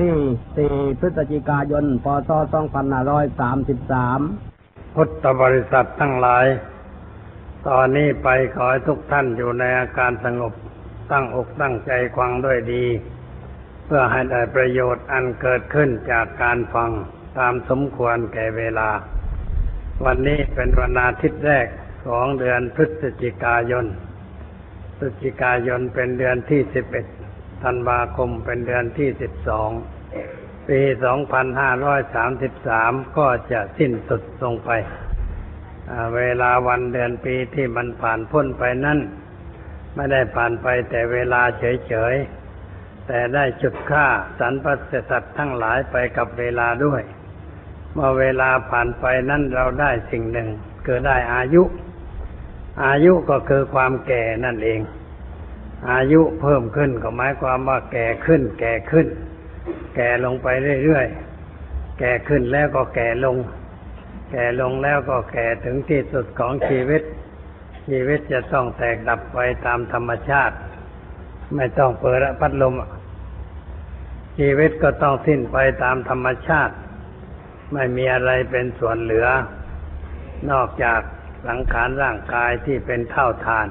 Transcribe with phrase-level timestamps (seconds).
[0.00, 0.14] ที่
[0.90, 6.46] 4 พฤศจิกายน พศ 2533 พุทธบริษัททั้งหลาย
[7.68, 10.52] ตอนนี้ไปขอให้ทุกท่านอยู่ในอาการสงบ
[11.12, 12.84] ตั้งอกตั้งใจฟังด้วยดี
[13.84, 16.90] เพื่อให้ได้ประโยชน์อันเกิดขึ้นจากการฟัง
[17.38, 18.88] ตามสมควรแก่เวลา
[20.04, 21.66] วันนี้เป็นวันอาทิตย์แรก
[22.06, 23.86] ของเดือนพฤศจิกายน
[24.98, 27.06] พฤศจิกายนเป็นเดือนที่สิบเอ็ด
[27.64, 29.70] ธันวาคมเป็นเดือนที่สิบสอง
[30.68, 34.70] ปีสองพันห้าร้อยสามสิบสามก็จะสิ้นสุดลงไป
[36.16, 38.98] เวลาวันเดือนปีที่มันผ่านพ้นไปนั่น
[39.94, 44.06] ไม่ได้ผ่านไปแต่เวลาเฉยๆ แต่ได้จุดค่า
[44.38, 44.66] สรรพ
[45.10, 47.02] สัตว์ทั้งหลายไปกับเวลาด้วย
[47.92, 50.48] เมื่อเวลาผ่านไปนั้นเราได้สิ่งหนึ่ง
[50.84, 51.62] คือได้อายุ
[52.84, 54.80] อายุก็คือความแก่นั่นเอง
[55.90, 59.06] อายุเพิ่มขึ้นก็หมายความว่าแก่ขึ้น แก่ขึ้น
[59.96, 60.48] แก่ลงไป
[60.84, 63.36] เรื่อยๆ แก่ขึ้นแล้วก็แก่ลง
[64.32, 67.02] แก่ลงแล้วก็แก่ถึงที่สุดของชีวิต
[67.88, 70.56] ชีวิตจะต้องแตกดับไปตามธรรมชาติ
[71.56, 72.74] ไม่ต้องเปิดพัดลม
[74.38, 76.74] ชีวิตก็ต้องสิ้นไปตามธรรมชาติ
[77.72, 79.26] ไม่มีอะไรเป็นส่วนเหลือ
[80.50, 81.00] นอกจาก
[81.46, 83.68] สังขารร่างกายที่เป็นเท่าทาน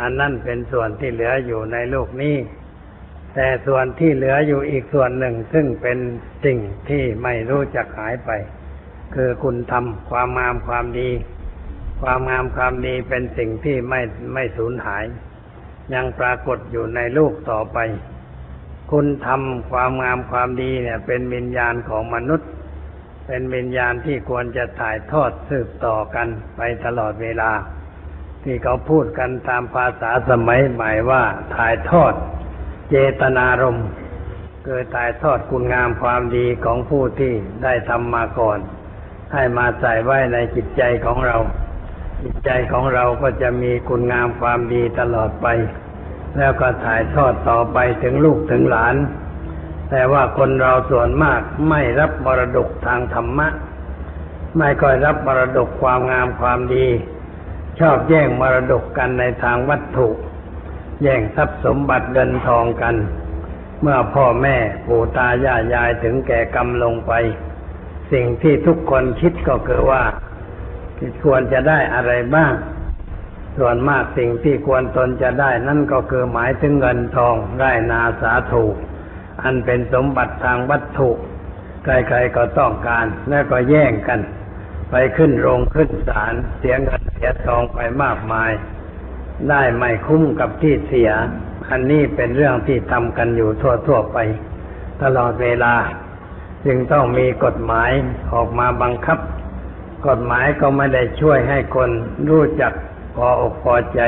[0.00, 2.36] อันนั้นเป็นส่วนที่เหลืออยู่ในโลกนี้
[3.34, 5.98] แต่ส่วนที่เหลืออยู่อีกส่วนหนึ่งซึ่งเป็น
[6.44, 8.30] สิ่งที่ไม่รู้จักหายไป
[9.14, 11.10] คือคุณธรรมความงามความดี
[12.00, 14.00] ความงามความดีเป็นสิ่งที่ไม่
[14.34, 15.04] ไม่สูญหาย
[15.94, 17.78] ยังปรากฏอยู่ในโลกต่อไป
[18.92, 22.48] คุณธรรมความงามความดีเนี่ย เป็นวิญญาณของมนุษย์
[23.26, 27.50] เป็นวิญญาณที่ควรจะถ่ายทอดสืบต่อกันไปตลอดเวลา
[28.44, 31.22] ที่เขาพูดกันตามภาษาสมัยใหม่ว่า
[31.54, 32.14] ถ่ายทอด
[32.90, 33.86] เจตนารมณ์
[34.64, 37.32] เกิดถ่ายทอดคุณงามความดีของผู้ที่
[37.62, 38.58] ได้ทำมาก่อน
[39.32, 41.36] ให้มาใส่ไว้ในจิตใจของเรา
[42.22, 45.46] จิตใจของเราก็จะมีคุณงามความดีตลอดไป
[46.36, 48.96] แล้วก็ถ่ายทอดต่อไปถึงลูกถึงหลาน
[49.90, 53.48] แต่ว่าคนเราส่วนมากไม่รับมรดกทางธรรมะ
[54.58, 56.86] ไม่ค่อยรับมรดกความงามความดี
[57.80, 60.08] ชอบแย่งมรดกกันในทางวัตถุ
[61.02, 62.94] แย่งทรัพย์สมบัติเงินทองกัน
[63.82, 64.56] เมื่อพ่อแม่
[64.86, 67.12] ปู่ตายายยายถึงแก่กรรมลงไป
[68.12, 70.02] สิ่งที่ทุกคนคิดก็คือว่า
[71.24, 72.52] ควรจะได้อะไรบ้าง
[73.58, 78.74] ส่วนมากสิ่งที่ควรตนจะได้นั่นก็คือหมายถึงเงินทองได้นาสาถูก
[79.42, 81.10] อันเป็นสมบัติทางวัตถุ
[81.84, 84.20] ใครๆก็ต้องการแล้วก็แย่งกัน
[84.94, 88.50] ไปขึ้นโรงขึ้นศาลเสียเงินเสียทองไปมากมาย
[89.48, 91.10] ได้ไม่คุ้มกับที่เสีย
[91.70, 93.50] อันนี้เป็นเรื่องที่ทำกันอยู่
[93.86, 94.18] ทั่วๆไป
[95.02, 95.74] ตลอดเวลา
[96.66, 97.90] จึงต้องมีกฎหมาย
[98.32, 99.18] ออกมาบังคับ
[100.08, 101.90] กฎหมายก็ไม่ได้ช่วยให้คน
[102.30, 102.72] รู้จัก
[103.14, 104.00] พออกพอใจ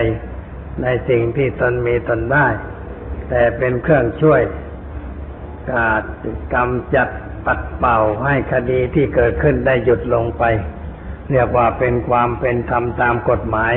[0.82, 2.46] ในสิ่งที่ตนมีตนได้
[3.28, 4.40] แต่เป็นเครื่องช่วย
[5.70, 5.88] กา
[6.54, 7.08] กำจัด
[7.46, 10.42] ปัดเป่าให้คดีที่เกิดขึ้นได้หยุดลงไป
[11.30, 13.74] เรียกว่าเป็นความเป็นธรรมตามกฎหมาย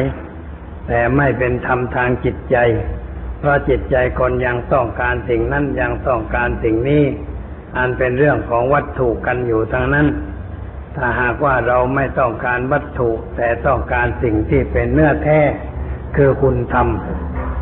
[0.88, 2.58] แต่ไม่เป็นธรรมทางจิตใจ
[3.40, 7.04] เพราะจิตใจคนยังต้องการสิ่งนั้นยังต้องการสิ่งนี้
[7.78, 10.08] อันเป็นเรื่องของวัตถุกันอยู่ทั้งนั้น
[10.96, 15.40] ถ้าหากว่าเราไม่ต้องการวัตถุแต่ต้องการสิ่งที่เป็นเนื้อแท้
[16.16, 16.88] คือคุณธรรม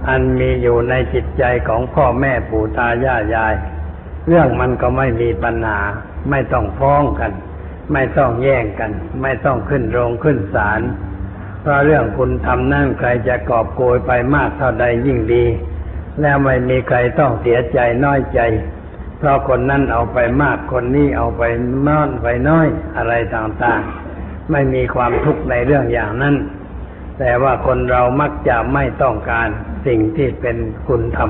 [0.10, 3.54] อันมีอยู่ในจิตใจของพ่อแม่ปู่ตายายยาย
[4.28, 5.80] เรื่องมันก็ไม่มีปัญหา
[6.30, 7.32] ไม่ต้องฟ้องกัน
[7.94, 8.92] ไม่ต้องแย่งกัน
[9.22, 10.82] ไม่ต้องขึ้นโรงขึ้นศาล
[11.62, 15.46] เพราะเรื่องคุณทำนั่นใครจะกอบโกยไปมากเท่าใดยิ่งดี
[16.22, 18.40] แล้วไม่มีใครต้องเสียใจน้อยใจ
[19.18, 21.44] เพราะคนนั้นเอาไปมากคนนี้เอาไป
[21.88, 26.36] น้อนไปน้อยอะไรต่างๆ ไม่มีความทุกข์ในเรื่องอย่างนั้น
[27.20, 29.48] แต่ว่าคนเรามักจะไม่ต้องการ
[29.88, 30.58] สิ่งที่เป็น
[30.88, 31.30] คุณธรรม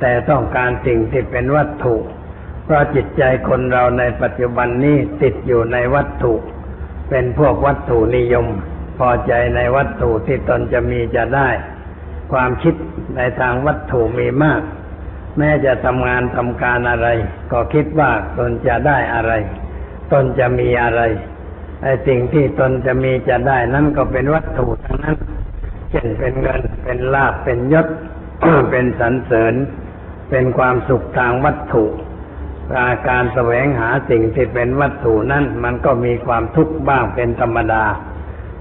[0.00, 1.96] แต่ต้องการสิ่งที่เป็นวัตถุ
[2.64, 6.34] เพราะจิตใจคนเราในปัจจุบันนี้ติดอยู่ในวัตถุ
[7.10, 8.46] เป็นพวกวัตถุนิยม
[8.98, 11.48] พอใจในวัตถุที่ตนจะมีจะได้
[12.32, 12.74] ความคิด
[13.16, 14.62] ในทางวัตถุมีมาก
[15.38, 17.08] แม้จะทำงานทำการอะไร
[17.52, 19.32] ก็คิดว่าตนจะได้อะไร
[20.12, 21.02] ตนจะมีอะไร
[21.82, 25.16] ไอ้สิ่งที่ตนจะมีจะได้นั่นก็เป็นวัตถุทั้งนั้น
[25.90, 27.86] เช่นเป็นเงิน เป็นลาภเป็นยศ
[28.70, 29.54] เป็นสรรเสริญ
[30.30, 31.84] เป็นความสุขทางวัตถุ
[32.80, 37.84] อาการแสวงหาสิ่งที่เป็นวัตถุนั้นมันก็มีความทุกข์บ้างเป็นธรรมดา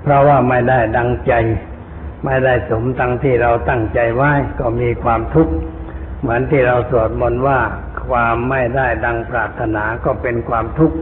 [0.02, 1.34] เพราะว่าไม่ได้ดังใจ
[2.26, 5.54] ไม่ได้สมตั้งที่เราตั้งใจไว้ก็มีความทุกข์
[6.22, 7.60] เหมือนที่เราสวดมนต์ว่า
[8.08, 10.98] ความไม่ได้ดังปรารถนาก็เป็นความทุกข์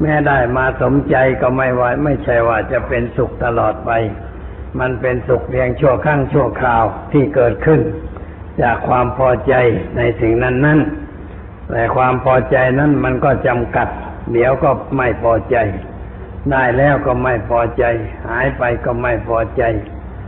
[0.00, 3.90] แม้ได้มาสมใจก็ไม่ไหวไม่ใช่ว่าจะเป็นสุขตลอดไป
[4.80, 7.80] มันเป็นสุขเพียงชั่วครั้งชั่วคราวที่เกิดขึ้น
[8.60, 9.54] จากความพอใจ
[9.96, 10.78] ในสิ่งนั้นนั้น
[11.70, 13.88] แต่ความพอใจนั้นมันก็จำกัด
[14.32, 15.56] เดี๋ยวก็ไม่พอใจ
[16.50, 17.84] ได้แล้วก็ไม่พอใจ
[18.26, 19.62] หายไปก็ไม่พอใจ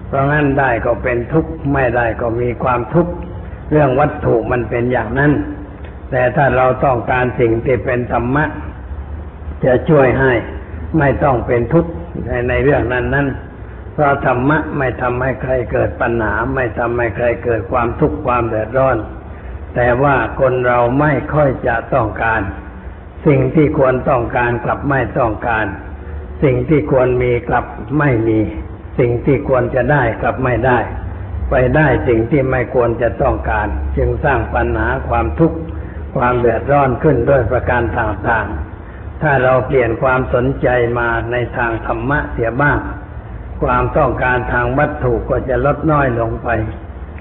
[0.07, 3.13] เพราะงั้นได้ก็เป็นทุกข์ไม่ได้ก็มีความทุกข์
[3.71, 5.33] เรื่องวัตถุมันเป็นอย่างนั้น
[6.11, 8.45] แต่ถ้าเราต้องการสิ่งที่เป็นธรรมะ
[9.65, 10.33] จะช่วยให้
[10.99, 11.91] ไม่ต้องเป็นทุกข์
[12.27, 13.27] ในในเรื่องนั้นนั้น
[13.95, 18.97] เพราะธรรมะไม่ทำให้ใครเกิดปัญหา ไม่ทำให้ใครเกิดความทุกข์ความเดือดร้อน
[19.75, 22.41] แต่ว่าคนเราไม่ค่อยจะต้องการ
[23.27, 25.67] สิ่งที่ควรต้องการกลับไม่ต้องการ
[26.43, 27.67] สิ่งที่ควรมีกลับ
[27.99, 28.39] ไม่มี
[28.99, 30.79] สิ่งที่ควรจะได้กลับไม่ได้
[31.51, 35.59] ไปได้สิ่งที่ไม่ควรจะต้องการ จึงสร้างปัญหาความทุกข์
[36.17, 40.69] ความเดือดร้อนขึ้นด้วยประการต่างๆ ถ้าเราเปลี่ยนความสนใจ
[40.99, 42.79] มาในทางธรรมะเสียบ้าง
[43.65, 46.49] ความต้องการทางวัตถุก็จะลดน้อยลงไป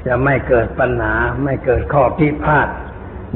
[0.05, 2.67] จะไม่เกิดปัญหา ไม่เกิดข้อพิพาท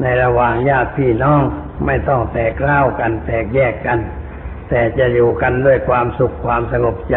[0.00, 1.42] ในระหว่างญาติพี่น้อง
[1.86, 3.98] ไม่ต้องแตกเล่ากันแตกแยกกัน
[4.68, 7.16] แต่จะอยู่กันด้วยความสุขความสงบใจ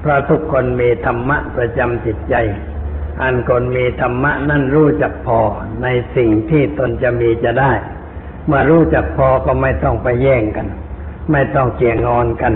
[0.00, 2.34] เพราะทุกคนมีธรรมะประจำจิตใจ
[3.22, 5.40] อันคนมีธรรมะนั่นรู้จักพอ
[5.82, 5.86] ใน
[6.16, 7.72] สิ่งที่ตนจะมีจะได้
[8.46, 10.66] เมื่อรู้จักพอก็ไม่ต้องไปแย่งกัน
[11.32, 12.54] ไม่ต้องเกี่ยงงอนกัน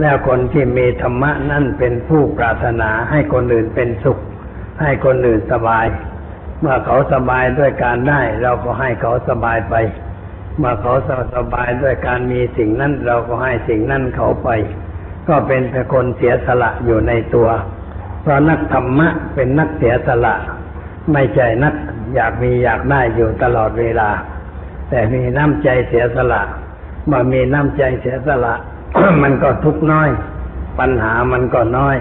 [0.00, 4.18] แล้วคนที่มีธรรมะนั่นเป็นผู้ปรารถนาให้คนอื่นเป็นสุข
[4.80, 5.86] ให้คนอื่นสบาย
[6.60, 9.74] เมื่อเขาสบายด้วยการได้ เราก็ให้เขาสบายไป
[10.58, 10.94] เมื่อเขา
[11.36, 14.48] สบายด้วยการมีสิ่งนั้น เราก็ให้สิ่งนั้นเขาไป
[15.28, 17.48] ก็เป็นแต่คนเสียสละอยู่ในตัว
[18.22, 20.34] เพราะนักธรรมะเป็นนักเสียสละ
[21.12, 21.74] ไม่ใช่นัก
[22.14, 24.10] อยากมีอยากได้อยู่ตลอดเวลา
[24.90, 26.42] แต่มีน้ำใจเสียสละ
[27.06, 28.54] เมื่อมีน้ำใจเสียสละ
[29.22, 30.08] มันก็ทุกน้อย
[30.78, 31.96] ปัญหามันก็น้อย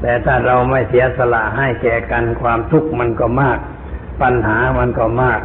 [0.00, 3.58] แต่ถ้าเราไม่เสียสละให้แก่กันความทุกข์มันก็มาก
[4.22, 5.40] ปัญหามันก็มาก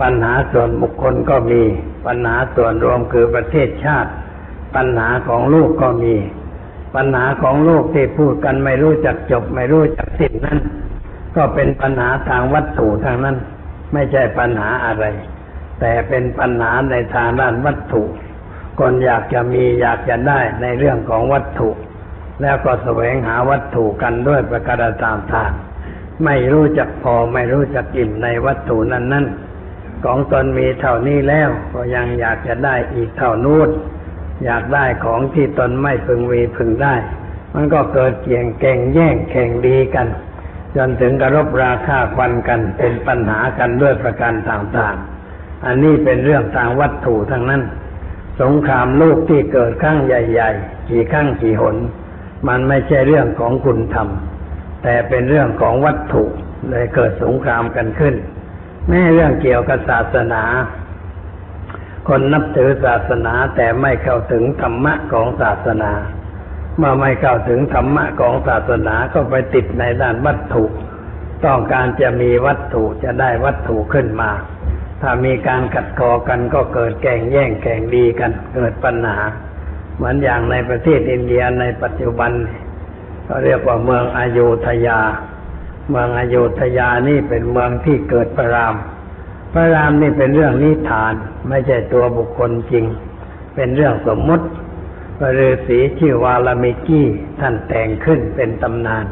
[0.00, 1.62] ปัญหาส่วนบุคคลก็มี
[2.06, 4.10] ปัญหาส่วนรวมคือประเทศชาติ
[4.76, 6.14] ปัญหาของลูกก็มี
[6.96, 10.58] ปัญหาของลูกที่พูดกันไม่รู้จักจบ ไม่รู้จักสิ้นนั้น
[11.36, 13.36] ก็เป็นปัญหาทางวัตถุทางนั้น
[13.92, 15.04] ไม่ใช่ปัญหาอะไร
[15.80, 18.02] แต่เป็นปัญหาในทางด้านวัตถุ
[18.80, 21.70] คนอยากจะมีอยากจะได้ในเรื่องของวัตถุ
[22.42, 25.52] แล้วก็แสวงหาวัตถุกันด้วยประการต่าง
[26.24, 29.26] ไม่รู้จักพอไม่รู้จักอิ่มในวัตถุนั้นนั้น
[30.04, 33.68] ของตนมีเท่านี้แล้วก็ยังอยากจะได้อีกเท่านู้น
[34.44, 36.94] อยากได้ของที่ตนไม่พึงมีพึงได้
[37.54, 40.06] มันก็เกิดเกี่ยงแก่งแย่งแข่งดีกัน
[40.76, 47.62] จนถึงกระรบราคาควันกันเป็นปัญหากันด้วยประการต่างๆ อันนี้เป็นเรื่องทางวัตถุทั้งนั้น
[48.40, 51.76] สงครามโลกที่เกิดครั้งใหญ่ๆกี่ครั้งกี่หน
[52.48, 54.08] มันไม่ใช่เรื่องของคุณธรรม
[54.82, 56.24] แต่เป็นเรื่องของวัตถุ
[56.70, 58.14] เลยเกิดสงครามกันขึ้น
[58.88, 60.42] แม้เรื่องเกี่ยวกับศาสนา
[62.08, 65.92] คนนับถือศาสนาแต่ไม่เข้าถึงธรรมะของศาสนา
[66.76, 70.64] เมื่อไม่เข้าถึงธรรมะของศาสนาก็ไปติดในด้านวัตถุ
[71.44, 74.30] ต้องการจะมีวัตถุจะได้วัตถุขึ้นมา
[75.00, 79.18] ถ้ามีการขัดคอกันก็เกิดแก่งแย่งแข่งดีกัน เกิดปัญหา
[79.96, 82.32] เหมือนอย่างในประเทศอินเดียในปัจจุบัน
[83.24, 85.00] เขาเรียกว่าเมืองอโยธยา
[85.90, 88.74] เมืองอโยธยานี่เป็นเมืองที่เกิดพระราม
[89.52, 91.14] พระรามนี่เป็นเรื่องนิทาน
[91.48, 92.84] ไม่ใช่ตัวบุคคลจริง
[93.54, 94.46] เป็นเรื่องสมมติ
[95.18, 97.06] พระฤาษีชื่อวาลามิกี้
[97.40, 99.04] ท่านแต่งขึ้นเป็นตำนาน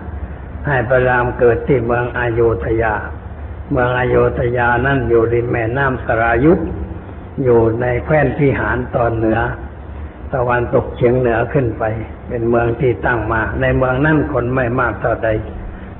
[0.66, 2.94] ให้พระรามเกิดที่เมืองอโยธยา
[3.70, 6.58] เมืองอโยธยานั่นอยู่ริมแม่น้ำสรายุท
[7.44, 9.40] อยู่ในแคว้นพิหารตอนเหนือ
[10.32, 11.84] ตะวันตกเฉียงเหนือขึ้นไป
[12.28, 15.28] เป็นเมืองที่ตั้งมา ในเมืองนั่นคนไม่มากเท่าใด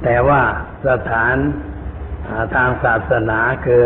[0.05, 0.41] แต่ว่า
[0.89, 1.37] สถาน
[2.55, 3.85] ทางศาสนาคือ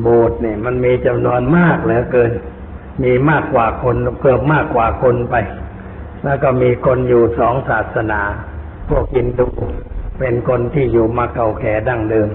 [0.00, 2.32] โบสถ์เนี่ยมันมีจำนวนมากเหลือเกิน
[3.02, 5.34] มีมากกว่าคนเกือบมากกว่าคนไป
[6.24, 8.20] แล้วก็มีคนอยู่สองศาสนา
[8.88, 9.46] พวกอินดู
[10.18, 12.28] เป็นคนที่อยู่มาเก่าแก่ดั้งเดิม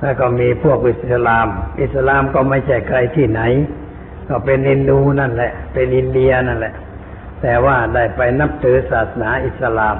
[0.00, 1.46] แล้วก็มีพวกอิสลาม
[1.82, 3.42] อิสลามก็ไม่ใช่ใครที่ไหน
[4.28, 6.74] ก็เป็นอินดูนั่นแหละ เป็นอินเดียนั่นแหละ
[7.42, 9.96] แต่ว่าได้ไปนับถือศาสนาอิสลาม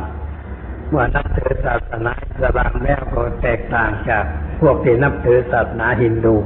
[0.88, 4.24] เมื่อนับถือศาสนาอิสลามแล้วก็แตกต่างจาก
[4.60, 6.36] พวกที่นับถือศาสนาฮินดู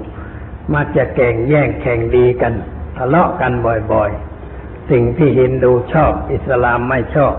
[0.74, 2.52] มักจะแข่งแย่งแข่งดีกัน
[2.96, 3.52] ทะเลาะกัน
[3.92, 7.34] บ่อยๆ สิ่งที่ฮินดูชอบ อิสลามไม่ชอบ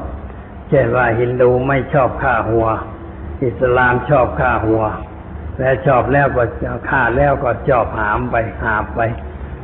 [0.70, 2.68] เช่นว่าฮินดูไม่ชอบฆ่าหัว
[3.44, 4.84] อิสลามชอบฆ่าหัว
[5.60, 6.44] และชอบแล้วก็
[6.90, 9.02] ฆ่าแล้วก็จอบหามไปหาบไป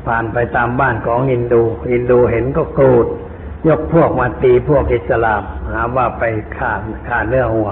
[0.05, 1.61] ผ่านไปตามบ้านของฮินดู
[1.91, 3.05] ฮินดูเห็นก็โกรธ
[3.67, 6.23] ยกพวกมาตีพวกอิสลามหาว่าไป
[6.57, 6.71] ฆ่า
[7.07, 7.69] ฆ่าเนื้อหัว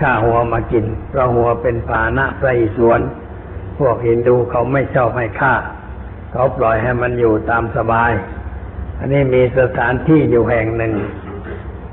[0.00, 3.00] ฆ่าหัวมากินเพราะหัวเป็นภาณะไพรสวน
[3.78, 5.54] พวกฮินดูเขาไม่ชอบให้ฆ่า
[6.32, 8.12] เขาปล่อยให้มันอยู่ตามสบาย
[8.98, 10.94] อันนี้มีสถานที่อยู่แห่งหนึ่ง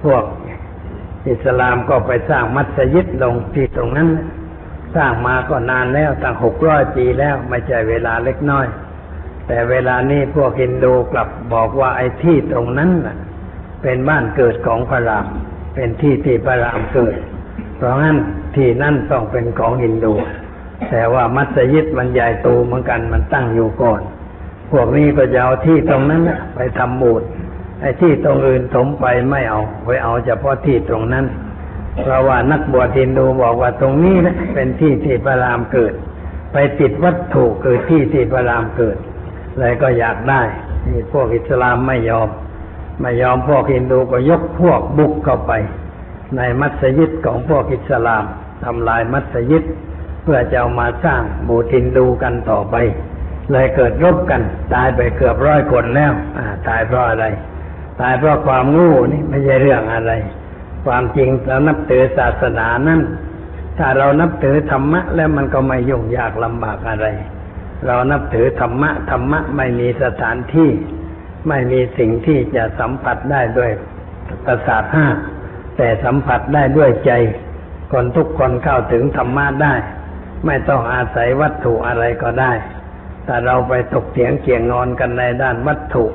[0.04, 0.24] พวก
[1.30, 4.10] อิสลามก็ไปสร้างมัสยิดลงที่ตรงนั้น
[4.96, 8.66] สร้างมาก็นานแล้วตั้งหกร้อยปีแล้วไม่ใช่เวลาเล็กน้อย
[9.48, 12.92] แต่เวลานี้พวกฮินดูกลับบอกว่าไอ้ที่ตรงนั้น
[13.82, 15.28] เป็นบ้านเกิดของพระราม
[15.76, 17.16] เป็นที่ที่พระรามเกิด
[17.78, 18.18] เพราะงั้น
[18.56, 20.14] ที่นั่นต้องเป็นของฮินดู
[20.90, 24.02] แต่ว่ามัสยิดมันใหญ่โตเหมือนกันมันตั้งอยู่ก่อน
[24.72, 26.22] พวกนี้ก็จะเอาที่ตรงนั้น
[26.56, 27.24] ไปทำโบูด
[27.84, 31.26] ไอ้ที่ตรงอื่นถมไปไม่เอาไปเอาเฉพาะที่ตรงนั้น
[32.02, 35.94] เพราะว่านักบวชฮินดูบอกว่าตรงนี้นะเป็นที่ที่พระรามเกิด
[36.54, 38.98] ไปติดวัตถุเกิดที่ที่พระรามเกิด
[39.60, 40.42] เลยก็อยากได้
[41.14, 42.30] พวกอิสลามไม่ยอม
[43.02, 45.52] ไม่ยอมพวกฮินดูก็ยกพวกบุกเข้าไป
[46.38, 48.24] ในมัสยิดของพวกอิสลาม
[48.64, 49.64] ทำลายมัสยิด
[50.24, 52.76] เพื่อจะเอามาสร้างโบสถ์ฮินดูกันต่อไป
[53.52, 54.42] เลยเกิดรบกัน
[54.74, 57.26] ตายไปเกือบร้อยคนแล้วอ่าตายเพราะอะไร
[58.00, 60.12] ตายเพราะความโงูนี่ไม่ใช่เรื่องอะไร
[60.86, 63.02] ความจริงเรานับถือศาสนานั้น
[63.78, 67.08] ถ้าเรานับถือธรรมะ แล้วมันก็ไม่ยุ่งยากลำบากอะไร
[67.86, 70.70] เรานับถือธรรมะธรรมะไม่มีสถานที่
[71.48, 73.72] ไม่มีสิ่งที่จะสัมผัสได้ด้วย
[74.46, 75.08] ประสาทห้า
[75.78, 77.12] แต่สัมผัสได้ด้วยใจ
[77.92, 79.74] คนทุกคนเข้าถึงธรรมะได้
[80.46, 82.52] ไม่ต้องอาศัยวัตถุอะไรก็ได้
[83.26, 86.06] แต่เราไปตกเถียงเกี่ยงงอนกันในด้านวัตถุ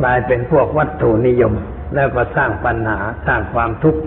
[0.00, 1.54] กลายเป็นพวกวัตถุนิยม
[1.94, 4.00] แล้วก็สร้างปัญหาสร้างความทุกข์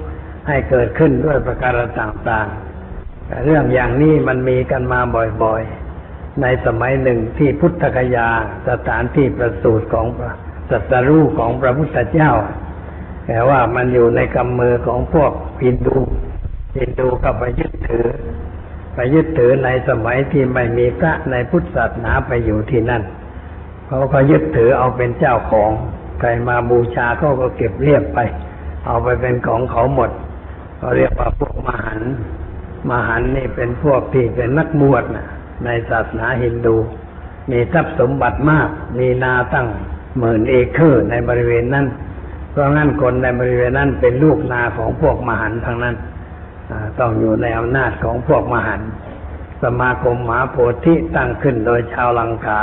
[0.47, 4.99] ให้เกิดขึ้นด้วยประการต่างๆ เรื่องอย่างนี้มันมีกันมา
[5.43, 8.27] บ่อยๆ ในสมัยหนึ่งที่พุทธคยา
[8.69, 10.33] สถานที่ประสูติของพระ
[10.69, 12.31] สัตรูของพระพุทธเจ้า
[13.27, 15.31] แต่ว่ามันอยู่ในกำมือของพวก
[15.63, 15.99] ฮินดู
[16.77, 18.07] ฮินดูก็ไปยึดถือ
[18.95, 23.03] ไปยึดถือในสมัยที่ไม่มีพระในพุทธศาสนาไปอยู่ที่นั่น
[23.87, 25.71] เขาก็ยึดถือเอาเป็นเจ้าของ
[26.19, 28.19] ใครมาบูชาเขาก็เก็บเรียบไป
[28.85, 30.09] เอาไปเป็นของเขาหมด
[30.77, 32.01] เขาเรียกว่าพวกมหัน
[32.89, 35.27] มหันนี่เป็นพวกที่เป็นนักบวชนะ
[35.65, 36.75] ในศาสนาฮินดู
[37.51, 39.67] มีทรัพย์สมบัติมาก มีนาตั้ง
[40.19, 41.87] หมื่นเอเคอร์ในบริเวณนั้น
[42.51, 45.95] เพราะงั้นคนในบริเวณนั้นเป็นลูกนาของพวกมหันทั้งนั้น
[46.99, 48.81] ต้องอยู่ในอำนาจของพวกมหัน
[49.63, 52.61] สมาคมมหาโพธิตั้งขึ้นโดยชาวลังกา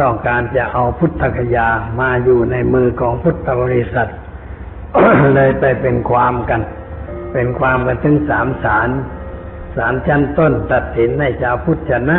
[0.00, 1.68] ต้องการจะเอาพุทธคยา
[2.00, 4.10] มาอยู่ในมือของพุทธบริษัท
[5.34, 6.60] เลยไปเป็นความกัน
[7.32, 8.88] เป็นความกันถึงสามศาล
[9.76, 12.18] ศาลชั้นต้นตัดสินให้ชาวพุทธชนะ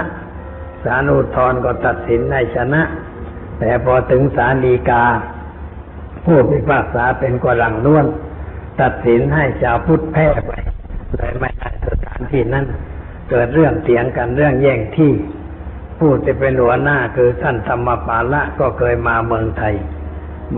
[0.84, 2.82] ศาลอุทธรก็ตัดสินให้ชนะ
[3.60, 5.04] แต่พอถึงศาลฎีกา
[6.26, 8.06] ผู้พิพากษาเป็นกลังล้วน
[8.82, 10.52] ตัดสินให้ชาวพุทธแพ้ไป
[11.18, 12.66] เลยไม่ได้สถานที่นั้น
[13.30, 15.12] เกิดเรื่องเถียงกันเรื่องแย่งที่
[16.00, 19.76] ผู้ที่เป็นหัวหน้าคือท่านธรรมปาละก็เคยมาเมืองไทย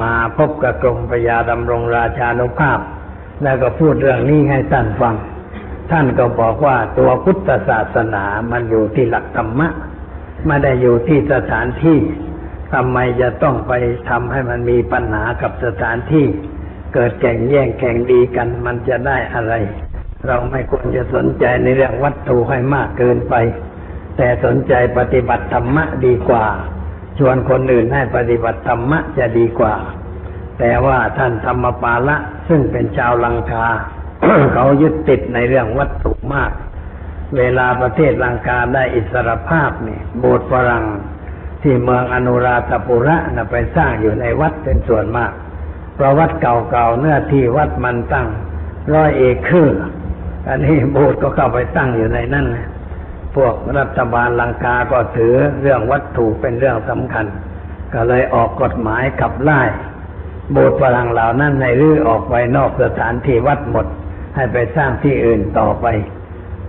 [0.01, 2.79] มาพบกับกรมพยาดำรงราชานุภาพ
[3.43, 5.15] แล้วก็พูดเรื่องนี้ให้ท่านฟัง
[5.91, 9.67] ท่านก็บอกว่าตัวพุทธศาสนามันอยู่ที่หลักธรรมะ
[10.47, 11.97] ไม่ได้อยู่ที่สถานที่
[12.73, 13.73] ทำไมจะต้องไป
[14.09, 16.25] ทำให้มันมีปัญหากับสถานที่
[16.93, 19.53] เกิดแข่งแย่งแข่งดีกันมันจะได้อะไร
[20.27, 23.35] เราไม่ควรจะสนใจในเรื่องวัตถุให้มากเกินไป
[24.17, 26.45] แต่สนใจปฏิบัติธรรมะดีกว่า
[27.17, 29.75] ชวนคนอื่นให้ปฏิบัติธรรมะจะดีกว่า
[30.59, 32.17] แต่ว่าท่านธรรมปาละ
[32.49, 33.65] ซึ่งเป็นชาวลังกา
[34.53, 36.51] เขายึดติดในเรื่องวัตถุมาก
[37.37, 40.85] เวลาประเทศลังกาได้อิสรภาพนี่โบสถ์ฝรั่ง
[41.63, 45.31] ที่เมืองอนุราธปุระนะไปสร้างอยู่ในวัดเป็นส่วนมาก
[45.95, 48.27] เพราะวัดเก่าๆเนื้อที่วัดมันตั้ง
[48.93, 49.79] ร้อยเอเคอร์
[50.47, 52.70] อันนี้โบสถ์ก็เข้าไปตั้งอยู่ในนั่นนะ
[53.35, 57.25] พวกรัฐบาลลังกาก็ถือเรื่องวัตถุเป็นเรื่องสำคัญ
[57.93, 59.61] ก็เลยออกกฎหมายขับไล่
[60.51, 63.85] โบสถ์ฝรั่งเหล่านั้นในรื้อออกไปนอกสถานที่วัดหมด
[64.35, 65.85] ให้ไปสร้างที่อื่นต่อไป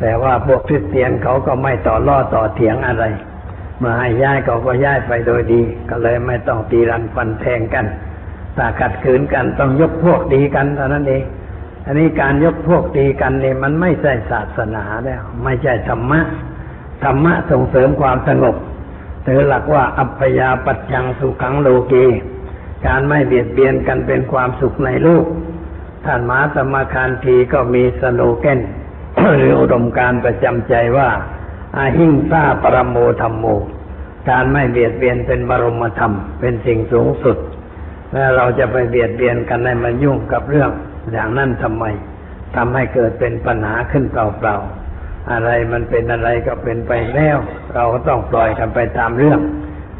[0.01, 3.05] แต่ว่าพวกคริสเตียนเขาก็ไม่ต่อล่อต่อเถียงอะไร
[3.79, 7.87] เมื่อให้ย้ายเขาก็ย้ายไปโดยดี ก็เลยไม่ต้องตีรันฟันแทงกัน
[8.57, 11.23] ถ้าขัดขืนกันต้องยกพวกดีกันเท่านั้นเอง
[11.87, 16.21] อันนี้การยกพวกตีกันเนี่ยมันไม่ใช่ศาสนาแล้ว ไม่ใช่ธรรมะ
[17.05, 18.57] ธรรมะส่งเสริมความสงบ
[19.27, 21.95] ถือหลักว่าอัปยาปัจจังสุขังโลเก
[22.87, 25.25] การไม่เบียดเบียนกันเป็นความสุขในโลก
[26.05, 28.61] ท่านมหาสมาคานทีก็มีสโลแกน
[29.39, 31.09] หรืออุดมการประจำใจว่า
[31.77, 33.45] อาหิงซาปรโมธรรมโม
[34.31, 37.37] การไม่เบียดเบียนเป็นบรมธรรม เป็นสิ่งสูงสุด
[38.13, 40.71] แล้วเราจะไปเบียดเบียนกันในมายุ่งกับเรื่อง
[41.13, 41.85] อย่างนั้นทำไม
[42.57, 44.82] ทำให้เกิดเป็นปัญหาขึ้นเปล่าๆ
[45.31, 47.37] อะไรมันเป็นอะไรก็เป็นไปแล้ว
[47.75, 49.41] เราก็ต้องปล่อยกันไปตามเรื่อง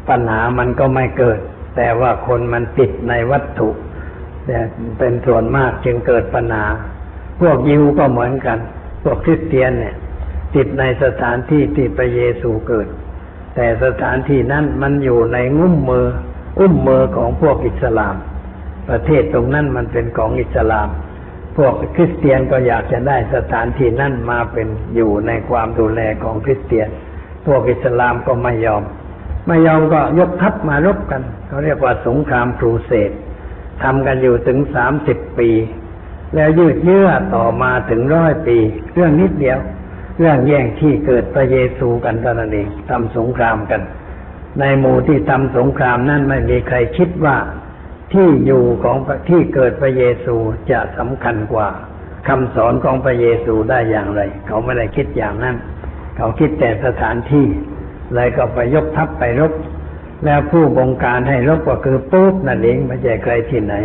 [0.09, 1.39] ปัญหามันก็ไม่เกิด
[1.75, 3.69] แต่ว่าคนมันติดในวัตถุ
[4.45, 4.57] แต่
[4.99, 6.65] เป็นส่วนมากจึงเกิดปัญหา
[7.41, 8.57] พวกยิวก็เหมือนกัน
[9.03, 9.95] พวกคริสเตียนเนี่ย
[10.55, 12.87] ติดในสถานที่ที่พระเยซูเกิด
[13.55, 16.07] แต่สถานที่นั้นมันอยู่ในงุ้มมือ
[16.59, 18.15] อุ้มมือของพวกอิสลาม
[18.89, 20.89] ประเทศตรงนั้นมันเป็นของอิสลาม
[21.57, 26.89] พวกคริสเตียนก็อยากจะได้สถานที่นั้นมาเป็นอยู่ในความดูแลของคริสเตียน
[27.45, 28.83] พวกอิสลามก็ไม่ยอม
[29.47, 33.11] ไม่ยอมก็ยกทัพมารบกันเขาเรียกว่าสงครามครูเสด
[33.83, 35.49] ทำกันอยู่ถึงสามสิบปี
[36.35, 38.57] แล้วยืดเยื้อต่อมาถึงร้อยปี
[38.93, 39.59] เรื่องนิดเดียว
[40.19, 43.81] เรื่องแย่งที่เกิดพระเยซูกันเท่านั้นเองทำสงครามกัน
[44.59, 47.37] ในหมู่ที่ทำสงครามนั้นไม่มีใครคิดว่า
[48.13, 48.97] ที่อยู่ของ
[49.29, 50.35] ที่เกิดพระเยซู
[50.71, 51.69] จะสำคัญกว่า
[52.27, 55.55] คำสอนของพระเยซูได้อย่างไร เขาไม่ได้คิดอย่างนั้น
[56.17, 57.45] เขาคิดแต่สถานที่
[58.13, 59.53] เลยก็ไปยกทัพไปรบ
[60.25, 63.75] แล้วผู้บงการให้รบก็คือปุ๊บนั่นเองไม่ใช่ใครที่ไหน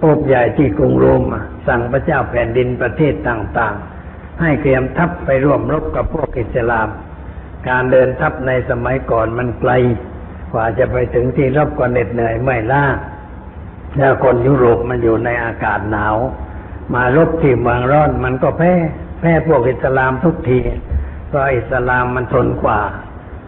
[0.00, 1.22] ปุ๊บใหญ่ที่กรุงโรม
[1.66, 6.88] สั่งพระเจ้าแผ่นดินประเทศต่างๆ ให้เตรียมทัพไปร่วมรบกับพวกอิสลาม
[7.68, 9.72] การเดินทัพในสมัยก่อนมันไกล
[10.52, 12.84] กว่าจะไปถึงที่รบก็เหน็ดเหนื่อยไม่ล้า
[13.98, 16.16] แล้วคนยุโรปมันอยู่ในอากาศหนาว
[16.94, 18.72] มารบที่เมืองร้อนมันก็แพ้
[19.20, 20.58] แพ้พวกอิสลามทุกที
[21.28, 22.80] เพราะอิสลามมันทนกว่า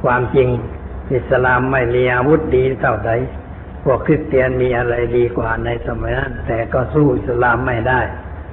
[0.02, 0.48] ความจริง
[1.14, 3.10] อิสลามไม่มีอาวุธดีเท่าใด
[3.84, 8.00] พวกคริสเตียนมีอะไรดีกว่าในสมัยนั้นแต่ก็สู้อิสลามไม่ได้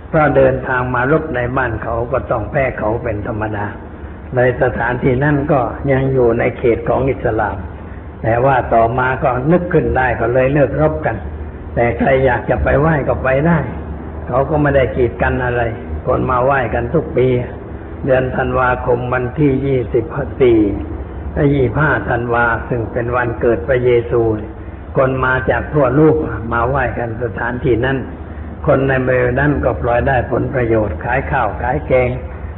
[0.09, 3.65] เพราะเดินทางมารบในบ้านเขาก็ต้องแพ้เขาเป็นธรรมดา
[4.35, 5.59] ในสถานที่นั่นก็
[5.91, 7.57] ยังอยู่ในเขตของอิสลาม
[8.23, 11.15] แต่ว่าต่อมาก็นึกขึ้นได้ก็เลยเลิกรบกัน
[11.79, 13.59] แต่ใครอยากจะไปไหว้ก็ไปได้
[14.27, 15.61] เขาก็ไม่ได้กีดกันอะไร
[16.05, 17.27] คนมาไหว้กันทุกปี
[18.05, 20.05] เดือนธันวาคมวันที่ยี่สิบ
[20.41, 20.59] สี่
[21.53, 24.21] ยี่ห้าธันวาซึ่งเป็นวันเกิดพระเยซู
[24.97, 26.15] คนมาจากทั่วโลก
[26.53, 27.97] มาไหว้กันสถานที่นั้น
[28.67, 32.09] คนในบริเวณนั้นก็ปล่อยได้ผลประโยชน์ ขายข้าวขายแกง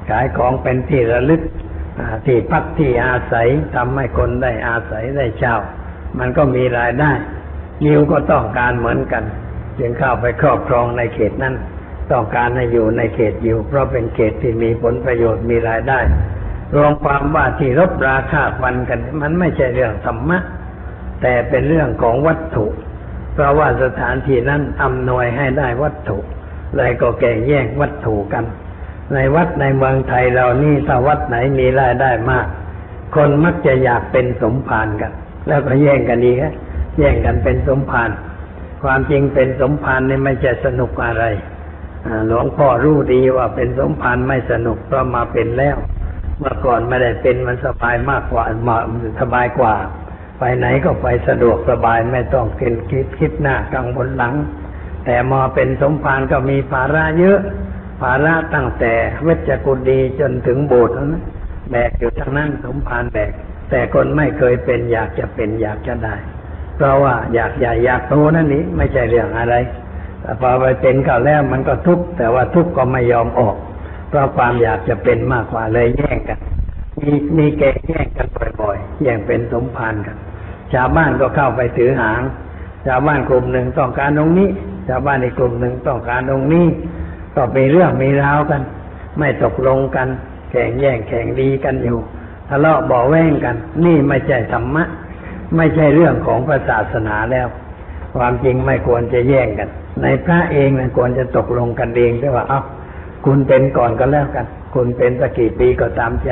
[0.09, 1.41] ขายของเป็นที่ระลึก
[2.25, 5.55] ที่พักที่อาศัยทำให้คนได้อาศัยได้เช่า
[6.19, 7.11] มันก็มีรายได้
[7.85, 9.23] ยิวก็ต้องการเหมือนกัน
[9.79, 11.55] จึงเข้าไปครอบครองในเขตนั้น
[12.11, 15.99] ต้องการให้อยู่ในเขตยิวเพราะเป็นเขตที่มีผลประโยชน์มีรายได้
[16.75, 20.37] รวมความว่าที่รบราคาฟันกัน มันไม่ใช่เรื่องธรรมะ
[21.21, 22.65] แต่เป็นเรื่องของวัตถุ
[23.33, 26.17] เพราะว่าสถานที่นั้นอำนวยให้ได้วัตถุ
[26.77, 28.43] เลยก็แก่งแย่งวัตถุกัน
[29.13, 32.45] ในวัดในเมืองไทยเรานี่ถ้าวัดไหนมีรายได้มาก
[33.15, 35.11] คนมักจะอยากเป็นสมภารกัน
[35.47, 36.53] แล้วก็แย่งกันดีครับ
[36.97, 38.09] แย่งกันเป็นสมภาร
[38.83, 41.23] ความจริงเป็นสมภารนี่ไม่ใช่สนุกอะไร
[42.27, 45.77] หลวงพ่อรู้ดีว่าเป็นสมภารไม่สนุกเพราะมาเป็นแล้ว
[46.39, 48.77] เมื่อก่อนไม่ได้เป็นมันสบายมากกว่ามา
[49.21, 49.73] สบายกว่า
[50.39, 54.35] ไปไหนก็ไปสะดวกสบายไม่ต้องเกินคิดคิดหน้ากังวลหลัง
[55.05, 57.39] แต่มาเป็นสมภารก็มีภาระเยอะ
[58.01, 61.23] ภาระตั้งแต่เวชกุฎีจนถึงโบสถ์นะ
[61.71, 63.31] แบกอยู่ทั้งนั้นสมภารแบก
[63.69, 66.15] แต่คนไม่เคยเป็นอยากจะเป็นอยากจะได้
[66.81, 69.55] เพราะว่าอยากใหญ่อยากโตนั่นนี่ไม่ใช่เรื่องอะไร
[70.21, 73.55] แต่พอไปเป็นก็แล้วมันก็ทุกข์แต่ว่าทุกข์ก็ไม่ยอมออก
[74.09, 76.39] เพราะความอยากจะเป็นมากกว่าเลยแย่งกัน
[76.99, 78.27] มีมีแก่แย่งกัน
[78.61, 80.17] บ่อยๆแย่งเป็นสมภารกัน
[80.73, 82.21] ชาวบ้านก็เข้าไปถือหาง
[82.85, 84.49] ชาวบ้านกลุ่มหนึ่งต้องการตรงนี้
[84.87, 86.67] ชาวบ้านอีกกลุ่มหนึ่งต้องการตรงนี้
[87.35, 88.61] ก็มีเรื่องมีราวกัน
[89.19, 90.07] ไม่ตกลงกัน
[90.51, 91.99] แข่งแย่งแข่งดีกันอยู่
[92.49, 94.83] ทะเลาะเบาะแว้งกัน นี่ไม่ใช่ธรรมะ
[95.57, 97.47] ไม่ใช่เรื่องของพระศาสนาแล้ว
[98.15, 99.69] ความจริงไม่ควรจะแย่งกัน
[100.01, 102.61] ในพระเองนะควรจะตกลงกันเองด้วยว่าเอ้า
[103.25, 106.29] คุณเป็นก่อนก็แล้วกัน คุณเป็นสักกี่ปีก็ตามใจ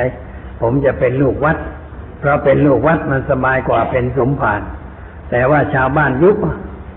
[0.60, 1.56] ผมจะเป็นลูกวัด
[2.20, 4.60] เพราะเป็นลูกวัดมันสบายกว่าเป็นสมภาร
[5.30, 6.36] แต่ว่าชาวบ้านยุบ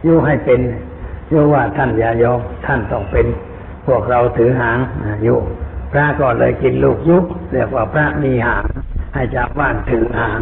[0.08, 0.60] ยุให้เป็น
[1.32, 3.26] ยุว่าท่านอย่ายอมท่านต้องเป็น
[3.88, 5.36] พวกเราถือหางอ่ายุ
[5.92, 8.66] พระก็เลยกินลูกยุบเรียกว่าพระมีหาง
[9.14, 10.42] ให้ชาวบ้านถือหาง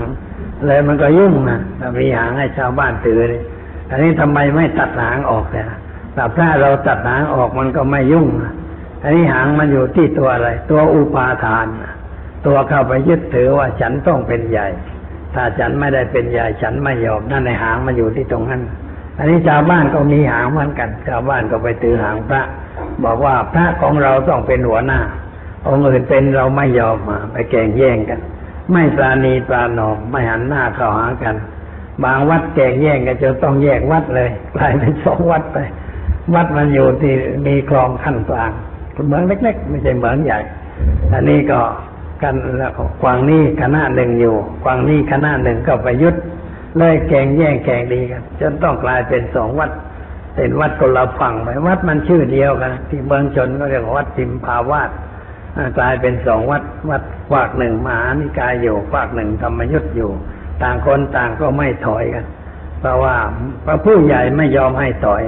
[0.67, 3.41] เลยมันก็ยุ่งนะถ้ามีหางให้ชาวบ้านถือนี่
[3.89, 5.67] อันนี้ทำไมไม่ตัดหางออกเนี่ย
[6.13, 8.54] แต่ถ้าเราตัดหางออกมันก็ไม่ยุ่งนะ
[9.04, 11.67] อันนี้หางมันอยู่ที่ตัวอะไร ตัวอุปาทาน
[12.45, 14.67] ตัวเข้าไปยึดถือว่าฉันต้องเป็นใหญ่
[15.36, 18.62] ถ้าฉันไม่ได้เป็นใหญ่ฉันไม่ยอมนั่นในหางมันอยู่ที่ตรงนั้น
[19.17, 22.43] อันนี้ชาวบ้านก็มีหางเหมือนกัน ชาวบ้านก็ไปถือหางพระ
[23.04, 25.00] บอกว่าพระของเราต้องเป็นหัวหน้า
[25.67, 28.19] องค์อื่นเป็นเราไม่ยอมมาไปแข่งแย่งกัน
[28.73, 31.36] ไม่ปราณีปราหนอมไม่หันหน้าเข้าหากัน
[32.03, 35.57] บางวัดแก่งแย่งกันจนต้องแยกวัดเลยกลายเป็นสองวัดไป
[36.36, 37.13] วัดมันอยู่ที่
[37.47, 38.51] มีคลองขั้นกลาง
[39.05, 40.39] เหมืองเล็ก ๆ ไม่ใช่เหมืองใหญ่
[41.13, 41.60] อันนี้ก็
[42.23, 46.15] กันแล้วกวางนี้คณะหนึ่งอยู่กวางนี้คณะหนึ่งก็ไปยุด
[46.77, 49.71] เลยแข่งแย่งแข่งดีกันจนต้องกลายเป็นสองวัด
[50.36, 54.89] เป็นวัดคนละฝั่งไปวัดมันชื่อเดียวกัน ที่เมืองชนก็เรียกวัดทิมพาวาส
[55.78, 60.12] กลายเป็นสองวัดวัดฝากหนึ่งมหานิกายอยู่ฝากหนึ่งธรรมยุทธ์อยู่
[60.62, 62.26] ต่างคนต่างก็ไม่ถอยกัน
[62.80, 63.16] เพราะว่า
[63.66, 65.24] พระผู้ใหญ่ไม่ยอมให้ถอย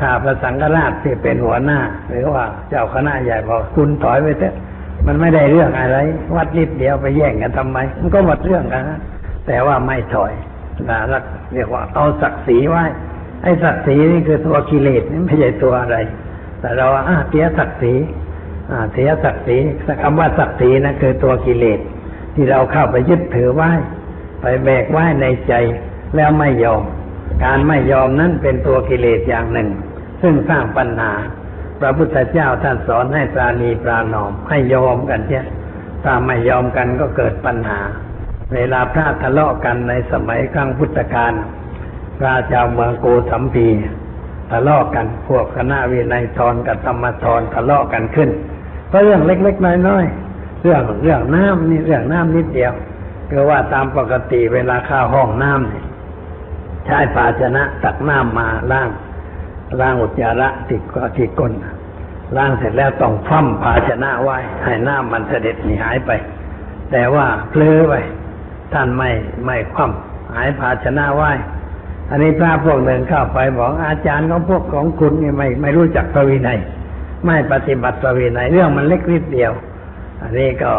[0.00, 4.54] ถ้าพระสังฆราชที่เป็นหัวหน้า หรือว่าเจ้าคณะใหญ่บอกคุณถอยไปเถอะ
[5.06, 5.98] มันไม่ได้เรื่องอะไร
[6.36, 8.82] วัดนิดเดียวไปแย่งกันทำไม มันก็หมดเรื่องกัน
[9.46, 10.32] แต่ว่าไม่ถอย
[10.90, 11.22] นะแล้ว
[11.54, 12.84] เรียกว่าเอาศักดิ์ศรีไว้
[13.42, 15.96] ไอ้ศักดิ์ศรีนี่คือตัวกิเลสนี่ไม่ใช่ตัวอะไร
[16.60, 17.94] แต่เราว่าอะเสียศักดิ์ศรี
[18.92, 19.58] เสียศักดิ์ศรี
[20.02, 21.80] คำว่าศักดิ์ศรีนะคือตัวกิเลส
[22.34, 23.70] ที่เราเข้าไปยึดถือไว้
[24.40, 25.54] ไปแบกไว้ในใจ
[26.16, 26.82] แล้วไม่ยอม
[27.44, 29.68] การไม่ยอมนั้นเป็นตัวกิเลสอย่างหนึ่ง
[30.22, 31.12] ซึ่งสร้างปัญหา
[31.80, 35.40] พระพุทธเจ้าท่านสอนให้ปราณีปรานอมให้ยอมกันเช่
[36.04, 37.80] ถ้าไม่ยอมกันก็เกิดปัญหา
[38.54, 41.32] เวลาพระทะเลาะกันในสมัยครั้งพุทธกาล
[42.18, 43.68] พระเจ้าเมืองโกสัมพี
[44.50, 48.30] ทะเลาะกันพวกคณะวินัยทรกับธรรมทรทะเลาะกันขึ้น
[48.88, 52.72] เพราะเรื่องเล็กๆน้อยๆเรื่องเรื่องน้ำนี่เรื่องน้ำนิดเดียว
[53.30, 55.84] คือว่าตามปกติเวลาเข้าห้องน้ำเนี่ย
[56.86, 58.88] ใช้ภาชนะตักน้ำมาล้าง
[59.80, 61.52] ล้างอุจจาระติดก็ที่ก้น
[62.36, 66.10] ล้างเสร็จแล้วต้องคว่ำภาชนะไว้ให้น้ำมันเสด็จหนีหายไป
[66.90, 67.94] แต่ว่าเพลือไป
[68.72, 69.10] ท่านไม่
[69.44, 71.32] ไม่คว่ำหายภาชนะไว้
[72.10, 76.58] อันนี้พระพวกหนึ่งเข้าไปบอกอาจารย์ของพวกของคุณนี่ไม่ไม่รู้จักพระวินัย
[77.26, 79.52] ไม่ปฏิบัติพระวินัยเรื่องมันเล็กนิดเดียว
[80.22, 80.72] อันนี้ก็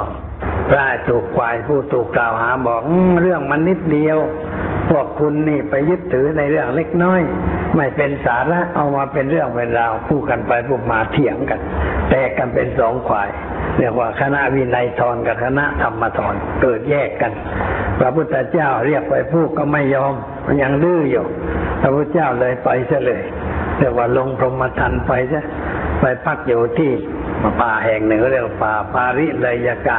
[0.69, 2.81] พระถูกควายผู้ถูกกล่าวหาบอก
[3.21, 4.17] เรื่องมันนิดเดียว
[4.89, 7.21] พวกคุณนี่ไปยึดถือในเรื่องเล็กน้อย
[7.75, 11.59] ไม่เป็นสาระเอามาเป็นเรื่องเป็นราวพูดกันไปพูดมาเถียงกัน
[12.09, 13.29] แตกกันเป็นสองฝ่าย
[13.77, 17.31] เรียกว่าคณะวินัยทรกับคณะธรรมทรเกิดแยกกัน
[17.99, 20.13] พระพุทธเจ้าเรียกไปพูดก็ไม่ยอม
[20.45, 21.25] มันยังดื้ออยู่
[21.81, 23.21] พระพุทธเจ้าเลยไปซะเลย
[23.77, 25.43] เรียกว่าลงพรหมทันไปซะ
[26.07, 26.91] ไปพักอยู่ที่
[27.61, 29.55] ป่าแห่งหนึ่งเรียกป่าปาริเลย
[29.87, 29.97] กะ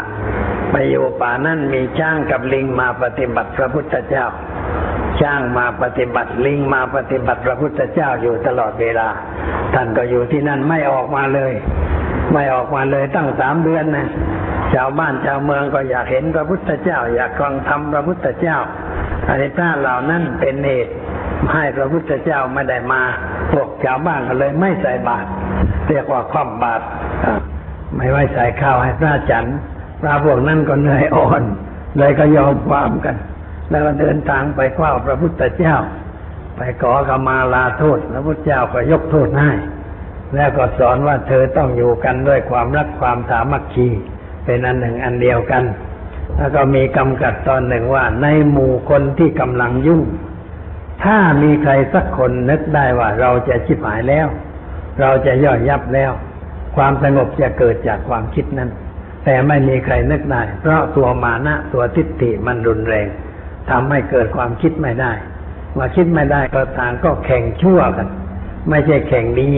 [0.70, 4.24] ไปอยู่ป่านั้นมีช้างกับลิงมาปฏิบัติพระพุทธเจ้า
[5.20, 9.08] ช้างมาปฏิบัติลิงมาปฏิบัติพระพุทธเจ้าอยู่ตลอดเวลา
[9.74, 11.52] ท่านก็อยู่ที่นั่นไม่ออกมาเลย
[12.32, 14.08] ไม่ออกมาเลยตั้งสามเดือนนะ
[14.74, 18.58] ชาวบ้านชาวเมืองก็อยากเห็นพระพุทธเจ้า อยากฟังธรรมพระพุทธเจ้า
[19.28, 20.92] อันนี้พระเหล่านั้นเป็นเหตุ
[21.53, 23.03] ให้พระพุทธเจ้าไม่ได้มา
[23.53, 25.29] พวกชาวบ้านก็เลยไม่ใส่บาตร
[25.88, 26.85] เรียกว่าคว่ำบาตร
[27.96, 29.46] ไม่ไว้ใส่ข้าวให้พระฉัน
[30.01, 31.42] พระพวกนั้นก็เหนื่อยอ่อน
[31.99, 33.16] เลยก็ยอมความกัน
[33.70, 35.77] แล้วก็เดินทางไปเฝ้าพระพุทธเจ้า
[36.57, 39.53] ไปขอขมาลาโทษ พระพุทธเจ้าก็ยกโทษให้
[40.35, 43.88] แล้วก็สอนว่าเธอต้องอยู่กันด้วยความรักความสามัคคี
[44.44, 45.64] เป็นอันหนึ่งอันเดียวกัน
[46.37, 50.03] แล้วก็มีกำกัดตอนหนึ่งว่าในหมู่คนที่กำลังยุ่ง
[51.04, 54.26] ถ้ามีใครสักคนนึกได้ว่าเราจะชิบหายแล้ว
[55.00, 56.12] เราจะย่อยยับแล้ว
[56.76, 58.70] ความสงบจะเกิดจากความคิดนั้น
[59.24, 63.06] แต่ไม่มีใครนึกได้ เพราะตัวมานะตัวทิฏฐิมันรุนแรง
[63.70, 65.12] ทำให้เกิดความคิดไม่ได้
[65.76, 68.09] ว่าคิดไม่ได้ก็ต่างก็แข่งชั่วกัน
[68.70, 69.48] ไม่ใช่แข่งดี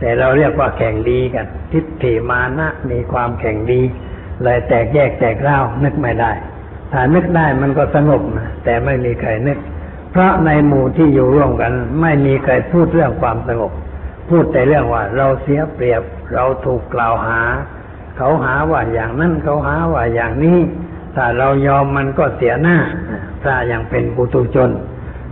[0.00, 3.80] แต่เราเรียกว่าแข่งดีกัน ทิฏฐิมานะมีความแข่งดี
[4.42, 6.32] เลยแตกแยกแตกเล่านึกไม่ได้
[6.92, 9.58] ถ้านึกได้มันก็สงบนะแต่ไม่มีใครนึก
[10.20, 13.72] ระในหมู่ที่อยู่ร่วมกัน ไม่มีใครพูดเรื่องความสงบ
[14.28, 16.02] พูดแต่เรื่องว่า เราเสียเปรียบ
[16.34, 17.40] เราถูกกล่าวหา
[18.16, 20.58] เขาหาว่าอย่างนั้นเขาหาว่าอย่างนี้
[21.14, 22.76] ถ้าเรายอมมันก็เสียหน้า
[23.44, 24.70] ถ้ายังเป็นปุตุชน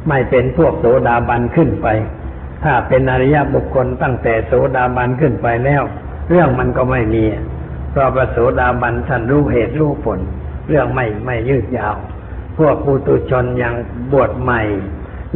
[0.08, 1.86] ไม่เป็นพวกโสดาบันขึ้นไป
[2.64, 5.82] ถ้าเป็นอริยบุคคลตั้งแต่โสดาบันขึ้นไปแล้ว
[6.28, 7.24] เรื่องมันก็ไม่มี
[7.90, 10.18] เพราะพระโสดาบันท่านรู้เหตุรู้ผล
[10.68, 11.96] เรื่องไม่ไม่ยืดยาว
[12.58, 13.74] พวกปุตุชนยัง
[14.12, 14.60] บวชใหม่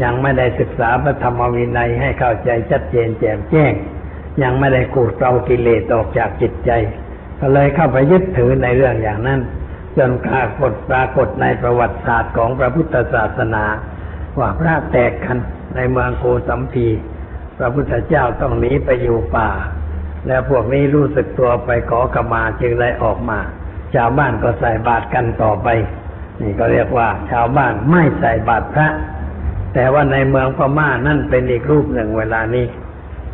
[0.02, 3.72] ยังไม่ได้ศึกษาพระธรรมวินัยให้เข้าใจชัดเจนแจ่มแจ้ง
[4.42, 6.70] ยังไม่ได้ขูดเกลากิเลสออกจากจิตใจ
[7.40, 9.40] ก็เลยเข้าไปยึดถือในเรื่องอย่างนั้น
[9.96, 13.64] จนปรากฏปรากฏในประวัติศาสตร์ของพระพุทธศาสนา
[14.38, 15.38] ว่าพระแตกกัน
[15.76, 16.87] ในเมืองโกสัมพี
[17.59, 19.50] พระพุทธเจ้าต้องหนีไปอยู่ป่า
[20.26, 23.38] แล้วพวกนี้รู้สึกตัวไปขอขมาจึงได้ออกมา
[23.94, 25.68] ชาวบ้านก็ใส่บาตรกันต่อไป
[26.40, 28.88] นี่ก็เรียกว่า ชาวบ้านไม่ใส่บาตรพระ
[29.74, 32.66] แต่ว่าในเมืองพม่านั่นเป็นอีกรูปหนึ่งเวลานี้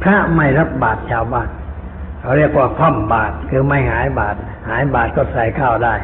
[0.03, 1.49] พระไม่รับบาตรชาวบ้าน
[2.21, 4.39] เขาเรียกว่าคว่ำบาตรคือไม่หายบาตร
[4.69, 5.95] หายบาตรก็ใส่ข้าวได้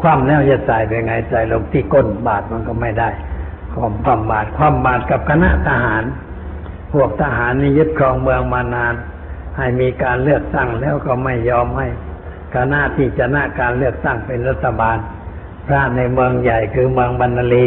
[0.00, 3.08] คว่ำแล้วจะใส่ไปไงใส่ลงที่ก้นบาทมันก็ไม่ได้
[3.74, 6.04] ความความบาทความบาทกับคณะทหาร
[6.92, 8.94] พวกทหารนี่ยึดครองเมืองมานาน
[9.56, 11.86] ให้มีการเลือกตั้งแล้วก็ไม่ยอมให้
[12.54, 14.96] คณะที่ชนะการเลือกตั้งเป็นรัฐบาล
[15.66, 17.66] พระในเมืองใหญ่คือเมืองบรรลี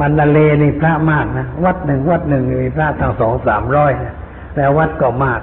[0.00, 4.14] บรรลีนี่พระมากนะวัดหนึ่งวัดหนึ่งมีพระทั้งสองสามร้อยนะ
[4.56, 5.40] แล้ววัดก็มาก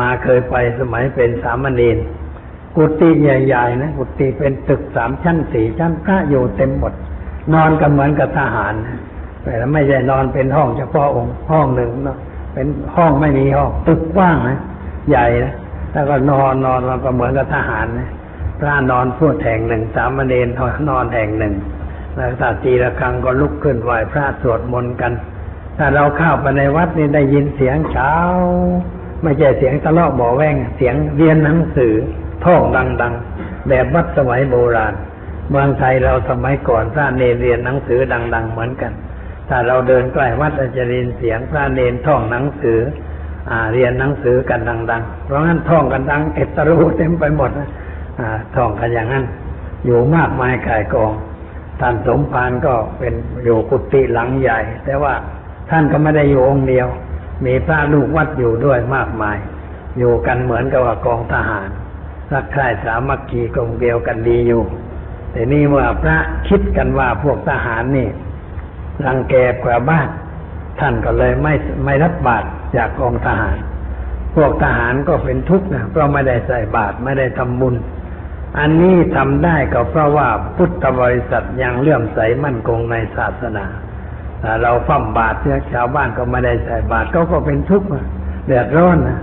[0.00, 1.98] มาเคยไปสมัยเป็นสามเณร
[2.76, 6.94] กุฏิใหญ่ๆนะกุฏิเป็นตึกสามชั้นสี่ชั้นพระอยู่เต็มหมด
[7.54, 8.98] นอนกันเหมือนกับทหารนะ
[9.42, 12.18] แต่ไม่ใช่นอนเป็นห้องเฉพาะองค์ห้องหนึ่งเนาะ
[12.54, 14.58] เป็นห้องไม่มีห้องตึกกว้างนะ
[15.10, 15.54] ใหญ่นะ
[15.92, 18.08] แล้วก็นอนนอนมันก็เหมือนกับทหารนะ
[18.60, 20.48] พระนอนพูดแห่งหนึ่ง สามเณร
[20.88, 21.54] นอนแห่งหนึ่ง
[22.16, 25.12] แล้วถ้าตีระฆังก็ลุกขึ้นไหวพระสวดมนต์กัน
[25.78, 28.12] ถ้าเราเข้าไปในวัดนี่ได้ยินเสียงเช้า
[29.22, 31.94] ไม่ใช่เสียงทะเลาะเบาแวงเสียงเรียนหนังสือ
[32.44, 32.62] ท่อง
[33.02, 34.94] ดัง ๆ แบบวัดสมัยโบราณ
[35.50, 38.00] เมืองไทยเราสมัยก่อนพระเนรเรียนหนังสือ
[38.34, 38.92] ดัง ๆ เหมือนกัน
[39.48, 42.78] ถ้าเราเดินใกล้วัดอาจจะได้ยินเสียงพระเนรท่องหนังสือ
[43.50, 47.68] อ่า เรียนหนังสือกันดัง ๆ เพราะงั้นท่องกันดัง เอตรูเต็มไปหมดนะ
[48.54, 49.24] ท่องกันอย่างนั้น
[49.84, 51.12] อยู่มากมายกายกอง
[51.80, 55.14] ท่านสมภารก็เป็นอยู่กุฏิหลังใหญ่ แต่ว่า
[55.70, 56.88] ท่านก็ไม่ได้อยู่องค์เดียว
[57.44, 59.36] มีพระลูกวัดอยู่ด้วยมากมาย
[59.98, 61.68] อยู่กันเหมือนกับว่ากองทหาร
[62.32, 64.62] รักใคร่สามัคคีกลมเกลียวกันดีอยู่
[65.32, 66.16] แต่นี่เมื่อพระ
[66.48, 68.08] คิดกันว่าพวกทหารนี่
[69.06, 70.08] รังแกกว่าบ้าน
[70.80, 72.46] ท่านก็เลยไม่ไม่รับบาตร
[72.76, 73.56] จากกองทหาร
[74.34, 77.74] พวกทหารก็เป็นทุกข์นะเพราะไม่ได้ใส่บาตรไม่ได้ทำบุญ
[78.58, 83.66] อันนี้ทำได้ก็เพราะว่าพุทธบริษัทยังเลื่อมใสมั่นคงในศาสนา
[84.62, 87.88] เราฟั่มบาตรเนี่ยชาวบ้านก็ไม่ได้ใส่บาตรเขาก็เป็นทุกข์
[88.46, 89.20] เดือดร้อนนะ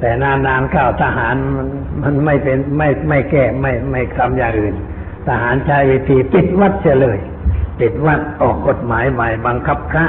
[0.00, 1.68] แต่นานๆข้าวทหารมัน
[2.02, 4.74] มันไม่เป็นไม่ไม่แก้ไม่ไม่ทำอย่างอื่น
[5.28, 7.18] ทหารใช้วิธีปิดวัดเสียเลย
[7.80, 10.06] ปิดวัดออกกฎหมายใหม่บังคับพระ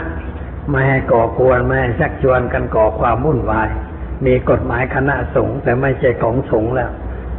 [0.70, 3.70] ไม่ให้ก่อกวนไม่ให้ชักชวนกันก่อความวุ่นวาย
[4.26, 6.92] มีกฎหมายคณะสงฆ์แต่ไม่ใช่ของสงฆ์แล้ว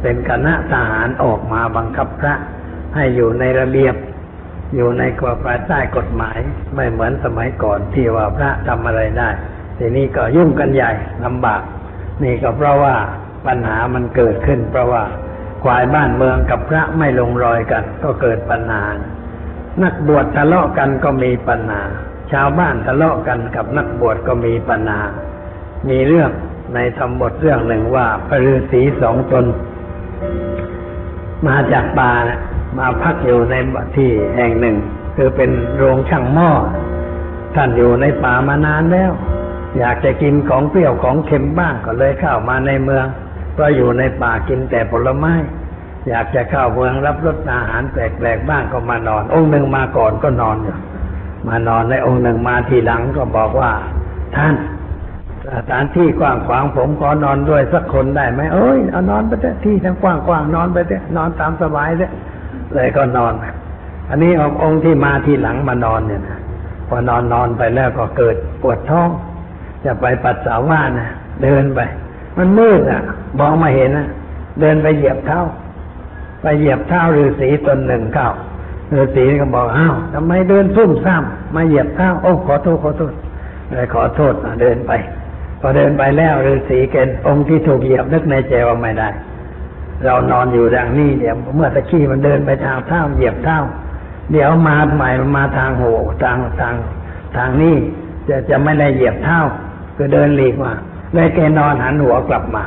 [0.03, 2.33] เป็นคณะทหารออกมาบังคับพระ
[2.95, 3.95] ให้อยู่ในระเบียบ
[4.75, 6.37] อยู่ในกฎภายใต้กฎหมาย
[6.75, 9.29] ไม่เหมือนสมัยก่อนที่ว่าพระทำอะไรได้
[9.77, 10.91] ทีนี้ก็ยุ่งกันใหญ่
[11.25, 11.61] ลำบาก
[12.23, 12.95] นี่ก็เพราะว่า
[13.47, 15.03] ปัญหามันเกิดขึ้น เพราะว่า
[15.63, 18.83] ควายบ้านเมืองกับพระไม่ลงรอยกัน ก็เกิดปัญหา
[19.83, 21.81] นักบวชทะเลาะกันก็มีปัญหา
[22.31, 25.01] ชาวบ้านทะเลาะกันกับนักบวชก็มีปัญหา
[25.89, 26.31] มีเรื่อง
[26.75, 29.45] ในธรรมบทเรื่องหนึ่งว่าพระฤาษีสองตน
[31.47, 32.39] มาจากป่านะ
[32.77, 33.55] มาพักอยู่ใน
[33.95, 34.75] ที่แห่งหนึ่ง
[35.15, 36.51] คือเป็นโรงช่างหม้อ
[37.55, 39.11] ท่านอยู่ในป่ามานานแล้ว
[39.77, 43.05] อยากจะกินของเปรี้ยวของเค็มบ้างก็เลยเข้ามาในเมือง
[43.53, 45.33] เพราะอยู่ในป่ากินแต่ผลไม้
[46.09, 50.75] อยากจะเข้าเมืองรับรสอาหารแปลกๆบ้างก็มานอน องค์หนึ่งมาก่อนก็นอนอยู่
[51.47, 53.71] มานอนในองค์หนึ่งมาทีหลังก็บอกว่า
[54.35, 54.55] ท่าน
[55.51, 62.11] สถานที่กว้างขวางผมขอนอนด้วยสักคนได้ไหมเอ้ยเอานอนไปเถอะที่ทั้งกว้างกว้างนอนไปเถอะนอนตามสบายเถอะ
[62.73, 63.33] เลยก็นอน
[64.09, 64.31] อันนี้
[64.63, 66.39] องค์ที่มาทีหลังมานอนเนี่ยนะ
[66.87, 69.09] พอนอนนอนไปแล้วก็เกิดปวดท้อง
[69.85, 71.09] จะไปปัสสาวะนะ
[71.43, 71.79] เดินไป
[72.37, 73.01] มันมืดอะ
[73.39, 74.07] มองมาเห็นนะ
[74.61, 75.41] เดินไปเหยียบเท้า
[76.41, 78.29] ไปเหยียบเท้าฤาษีตนหนึ่งเข้า
[78.93, 81.23] ฤาษีก็บอกอ้าวทำไมเดินซุ่มซ่าม
[81.55, 83.13] มาเหยียบเท้าโอ้ขอโทษขอโทษ
[83.71, 84.91] เลยขอโทษเดินไป
[85.65, 89.09] พอเดินไปแล้วฤาษีเกณฑ์องค์ที่ถูกเหยียบนึกในใจว่าไม่ได้
[90.05, 93.59] เรานอนอยู่ดังนี้เดี๋ยวเมื่อตะกี้มันเดินไปทางเท้าเหยียบเท้า
[94.31, 96.75] เดี๋ยวมาใหม่มาทางหัวทางทาง
[97.37, 97.75] ทางนี้
[98.27, 99.39] จะจะไม่ได้เหยียบเท้า
[99.95, 100.71] คือเดินหลีกมา
[101.13, 102.63] เลยแกนอนหันหัวกลับมา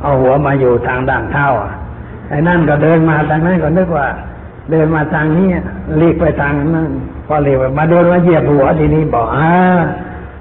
[0.00, 1.72] เอาหัวมาอยู่ทางด้านเท้าอะ
[2.28, 4.06] ไอ้นั่นก็เดินมาทางนั้นก็นึกว่า
[4.70, 5.48] เดินมาทางนี้
[5.98, 6.88] หลีกไปทางนั้น
[7.26, 9.50] พอหลีกไปมาเดินมาเหยียบหัวทีนี้บอกอ่า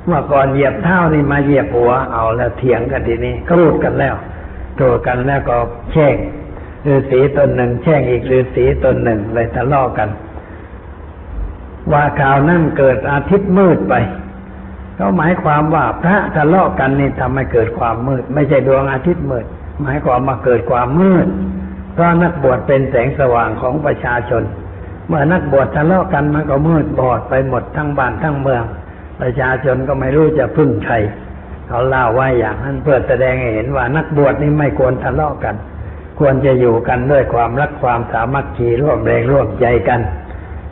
[0.06, 4.16] เมื่อก่อนเหยียบเท้านี่มาเหยียบหัวเอาแล้วเถียงกันทีนี้กรูดกันแล้ว
[4.76, 5.58] โกรธกันแล้วก็
[5.92, 6.16] แช่ง
[6.88, 10.10] ฤาษีตนหนึ่งแช่งอีกฤาษีตนหนึ่งเลยทะเลาะกัน
[11.92, 13.94] ว่าข่าวนั่นเกิดอาทิตย์มืดไป
[14.96, 19.46] เขาหมายความว่าพระทะเลาะกันนี่ทำให้เกิดความมืด ไม่ใช่ดวงอาทิตย์มืด
[19.82, 21.28] หมายความมาเกิดความมืด
[21.94, 24.44] เพราะนักบวชเป็นแสงสว่างของประชาชน
[25.08, 28.64] เมื่อนักบวชทะเลาะกันมันก็มืดบอดไปหมดทั้งบ้านทั้งเมือง
[29.22, 30.96] ประชาชนก็ไม่รู้จะพึ่งใคร
[31.68, 35.56] เขาเล่าไว้อย่างนั้นเพื่อแสดงให้เห็นว่านักบวชนี่ไม่ควรทะเลาะกัน
[36.20, 40.02] ควรจะอยู่กันด้วยความรักความสามัคคีร่วมแรงร่วมใจกัน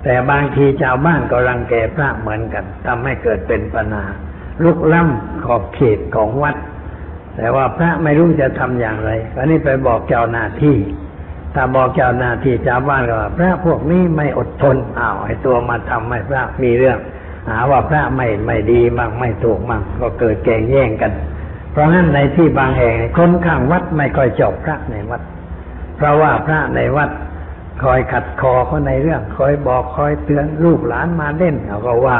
[0.03, 4.05] แต่บางทีชาวบ้านก็รังแกพระเหมือนกันทำให้เกิดเป็นปัญหา
[4.63, 6.55] ลุกล้ำขอบเขตของวัด
[7.35, 10.77] แต่ว่าพระไม่รู้จะทำอย่างไรก็นี่ไปบอกเจ้าหน้าที่
[11.55, 16.97] ถ้าบอกเจ้าหน้าที่ชาวบ้านก็ว่าพระพวกนี้ไม่อดทนอ้าวไอ้ตัวมาทำให้พระมีเรื่อง
[17.49, 21.11] หาว่าพระไม่ไม่ดีมั่งไม่ถูกมั่งก็เกิดแก่งแย่งกัน
[21.71, 25.21] เพราะงั้นในที่บางแห่งคนข้างวัดไม่ค่อยจบพระในวัด
[25.97, 27.09] เพราะว่าพระในวัด
[27.83, 32.19] คอยขัดคอเขาในเรื่อง คอยบอกคอยเตือนลูกหลานมาเล่นเขาก็ว่า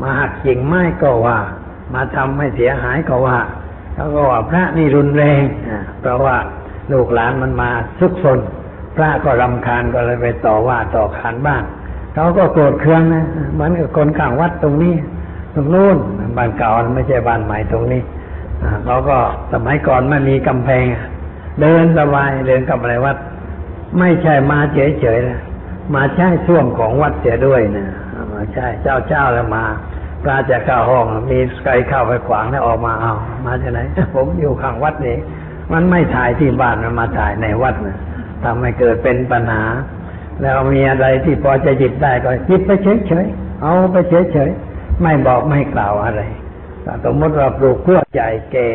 [0.00, 1.38] มาหักกิ่งไม้ก็ว่า
[1.94, 3.38] มาทำให้เสียหายก็ว่า
[3.94, 5.42] เขาก็ว่าพระนี่รุนแรง
[6.00, 6.36] เพราะว่า
[6.92, 8.40] ลูกหลานมันมาซุกซน
[8.96, 11.62] พระก็รำคาญก็เลยไปต่อว่าต่อขานบ้าง
[12.14, 14.94] เขาก็โกรธเคืองนะเหมือนกับคนข้างวัดตรงนี้
[15.54, 15.96] ตรงนู้น
[16.36, 18.02] บ้านเก่าไม่ใช่บ้านใหม่ตรงนี้
[18.84, 19.18] เขาก็
[19.52, 20.84] สมัยก่อนไม่มีกำแพง
[21.60, 23.16] เดินสบายเดินกลับอะไรวัด
[23.98, 25.40] ไม่ใช่มาเฉยๆนะ
[25.94, 27.86] มาใช้ช่วงของวัดเสียด้วยนะ
[28.32, 29.64] มาใช่เจ้าเจ้าแล้วมา
[30.22, 33.14] พระจะเข้าห้องมีใครเข้าไปขวางแล้วออกมาเอา
[33.46, 33.80] มาจากไหน
[34.14, 35.16] ผมอยู่ข้างวัดนี่
[35.72, 37.96] มันไม่ถ่ายที่บ้านมันมาถ่ายในวัดนะ
[38.44, 39.62] ทำให้เกิดเป็นปัญหา
[40.42, 42.70] แล้วมีอะไรที่พอจะหยิบได้ก็หยิบไป
[43.08, 43.96] เฉยๆ เอาไป
[44.32, 46.22] เฉยๆ ไม่บอกไม่กล่าวอะไร
[46.82, 48.68] แต่สมมติว่าปลูกกล้วยใหญ่แก่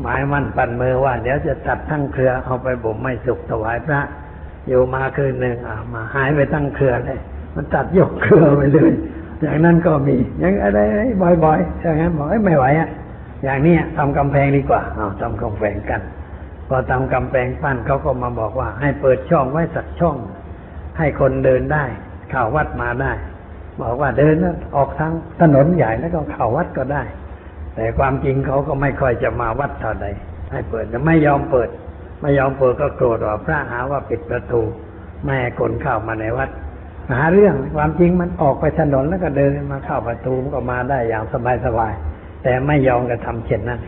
[0.00, 4.00] หมายมั่นปันมือว่า เดี๋ยวจะตัดทั้งเครือเอาไปบ่มไม่สุกถวายพระ
[4.68, 7.20] อยู่มาคืนหนึ่งอ่ามาหายไปตั้งเครือเลย
[7.54, 8.92] มันตัดยกเครือไปเลย
[9.40, 10.80] อย่างนั้นก็มี อย่างอะไร
[11.44, 12.88] บ่อยๆอย่างนั้นบอกไม่ไหวอะ
[13.44, 16.00] อย่างนี้ทำกำแพงดีกว่าเอาทำกำแพงกัน
[16.68, 20.16] พอทำกำแพงปั้นเขาก็มาบอกว่า ให้เปิดช่องไว้สักช่อง
[20.98, 21.84] ให้คนเดินได้
[22.30, 23.12] เข้าวัดมาได้
[23.82, 24.34] บอกว่าเดิน
[24.76, 27.02] ออกทางถนนใหญ่แล้วก็เข้าวัดก็ได้
[27.74, 30.06] แต่ความจริงเขาก็ไม่ค่อยจะมาวัดเท่าใด
[30.52, 31.68] ให้เปิดแต่ไม่ยอมเปิด
[32.22, 34.60] ไม่ยอมเปิดก็โกรธว่าพระหาว่าปิดประตู
[35.24, 36.50] ไม่ให้คนเข้ามาในวัด
[37.12, 43.80] หาเรื่องความจริงมันออกไปถนนแล้วก็เดินมาเข้าประตูก็มาได้อย่างสบายสบายๆแต่ไม่ยอมกระทำเช่นนั้น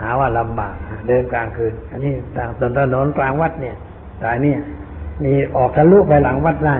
[0.00, 0.74] หาว่าลำบาก
[1.08, 3.76] เดินกลางคืน อันนี้ทางถนนกลางวัดเนี่ย
[4.22, 4.60] สายเนี่ย
[5.24, 6.76] มีออกทะลุไปหลังวัดได้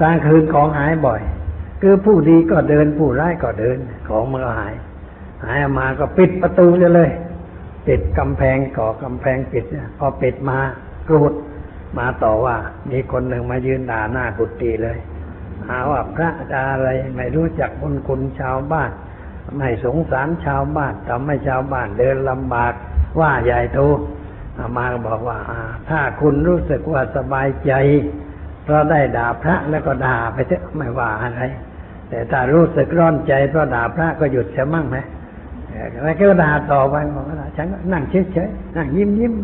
[0.00, 1.20] กลางคืนของหายบ่อย
[1.80, 3.78] คือผู้ดีก็เดินผู้ร้ายก็เดิน
[4.08, 4.74] ของมันก็หาย
[5.44, 7.10] หายมาก็ปิดประตูเลย
[7.86, 10.58] ปิดกำแพงก่อกำแพงปิดเนี่ยพอปิดมา
[11.06, 11.32] โกรธ
[11.98, 12.56] มาต่อว่า
[12.90, 14.98] มีคนหนึ่งมายืนด่าหน้ากุฏิเลย
[15.68, 18.90] หาว่าพระจะอะไรไม่รู้จักบุญคุณชาวบ้าน
[19.58, 22.72] ไม่สงสารชาวบ้านทำให้ชาวบ้านเดินลำบาก
[23.20, 23.80] ว่าใหญ่โต
[24.58, 25.38] อามาก็บอกว่า
[25.90, 27.72] ถ้าคุณรู้สึกว่าสบายใจ
[28.64, 31.42] เพราะได้ด่าพระแล้วก็ด่าไปเถอะไม่ว่าอะไร
[32.08, 34.98] แต่ถ้ารู้สึกร้อนใจเพราะด่าพระก็หยุดเสียมั่งไหม
[36.04, 39.34] แล้วก็ด่าต่อไปบอกว่าฉันก็นั่งเฉยๆนั่งยิ้มยิ้ม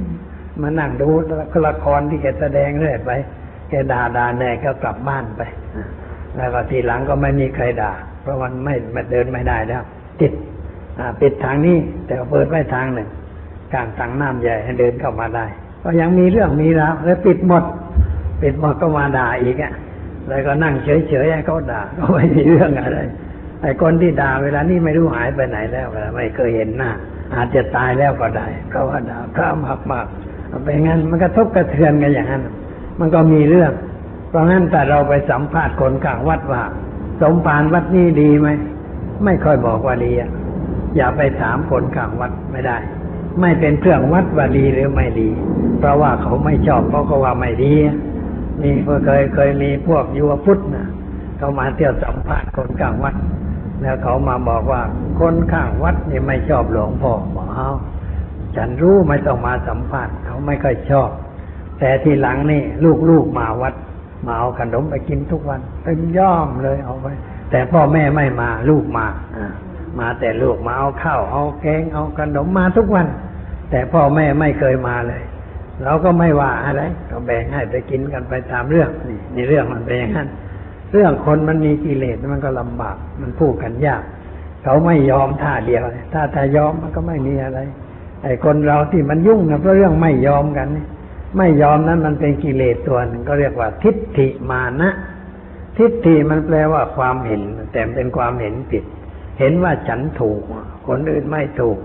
[0.63, 1.09] มานั่งดู
[1.67, 3.11] ละครที่แกแสดงเรื่อยไป
[3.69, 5.43] แกด่าด่าแน่ก็กลับบ้านไป
[6.37, 9.83] แล้วก็ทีหลังก็ไม่มีใครด่า เพราะมันไม่มเดินไม่ได้แล้ว
[10.21, 10.33] ติด
[11.21, 13.09] ปิดทางนี้แต่เปิดไว้ทางหนึ่ง
[13.75, 15.47] กางตังน้ำใหญ่ให้เดินเข้ามาได้
[15.83, 17.65] ก็ยังมีเรื่องมีราวแล้วปิดหมด
[18.43, 19.73] ปิดหมดก็มาด่าอีกอะ
[20.29, 22.99] แล้วก็นั่งเฉยๆให้เขาด่าก็ไม่มีเรื่องอะไร
[23.63, 26.91] ไอ้คนที่ด่าเวลานี้ไม่รู้หายไปไหนแล้วเวลาไม่เคยเห็นหน้า
[27.35, 32.43] อาจจะตายแล้วก็ได้เพราะว่าด่าพระมากมากๆเป็นงั้นมันกระทบกระเทือนกันอย่างนั้น
[33.01, 33.73] มันก็มีเรื่อง
[34.29, 36.63] เพราะงั้นแต่เราไปสัมภาษณ์คนกลางวัดว่า
[37.23, 38.49] สมภารวัดนี้ดีไหม
[39.25, 40.31] ไม่ค่อยบอกว่าดีอะ
[40.97, 42.77] อย่าไปถามคนกลางวัดไม่ได้
[43.41, 45.29] ไม่เป็นเครื่องวัดว่าดีหรือไม่ดี
[45.79, 47.75] เพราะว่าเขาไม่ชอบเพราะเขาว่าไม่ดี
[48.63, 50.87] นี่เคยเคยมีพวกยุวพุทธนะ
[51.39, 53.15] เขามาเที่ยวสัมภาษณ์คนข้างวัด
[53.83, 54.83] แล้วเขามาบอกว่า
[55.21, 57.71] คนข้างวัดนี่ไม่ชอบหลวงพ่อบอกเอา
[58.57, 61.11] ฉันรู้ไม่ต้องมาสัมภาษณ์เขาไม่ค่อยชอบ
[61.79, 62.63] แต่ทีหลังนี่
[63.11, 63.75] ลูกๆมาวัด
[64.27, 67.07] มาเอาขนมไปกินทุกวันเต็มย่อมเลยเอาไป
[67.51, 69.47] แต่พ่อแม่ไม่มาลูกมาอ่า
[70.01, 73.07] มาแต่ลูกมาเอาข้าวเอาแกงเอาขนมมาทุกวัน
[73.71, 75.23] แต่พ่อแม่ไม่เคยมาเลย
[75.83, 80.29] เราก็ไม่ว่าอะไร ก็แบ่งให้ไปกินกันไปตามเรื่องนี่ในเรื่องมันเป็นอย่างนั้น
[80.93, 84.03] เรื่องคนมันมีกิเลสมันก็ลำบากมันพูดกันยาก
[84.63, 87.59] เขาไม่ยอมท่าเดียวถ้าถ้ายอมมันก็ไม่มีอะไร
[88.23, 90.87] ไอ้คนเราที่มันยุ่งนะเพราะเรื่องไม่ยอมกันนี่
[91.39, 94.91] ไม่ยอมนั้นมันเป็นกิเลสตัวหนึ่งก็เรียกว่า ทิฏฐิมานะ
[95.79, 97.43] ทิฏฐิมันแปลว่าความเห็น
[97.73, 98.85] แต่เป็นความเห็นผิด
[99.39, 100.41] เห็นว่าฉันถูก
[100.89, 101.79] คนอื่นไม่ถูก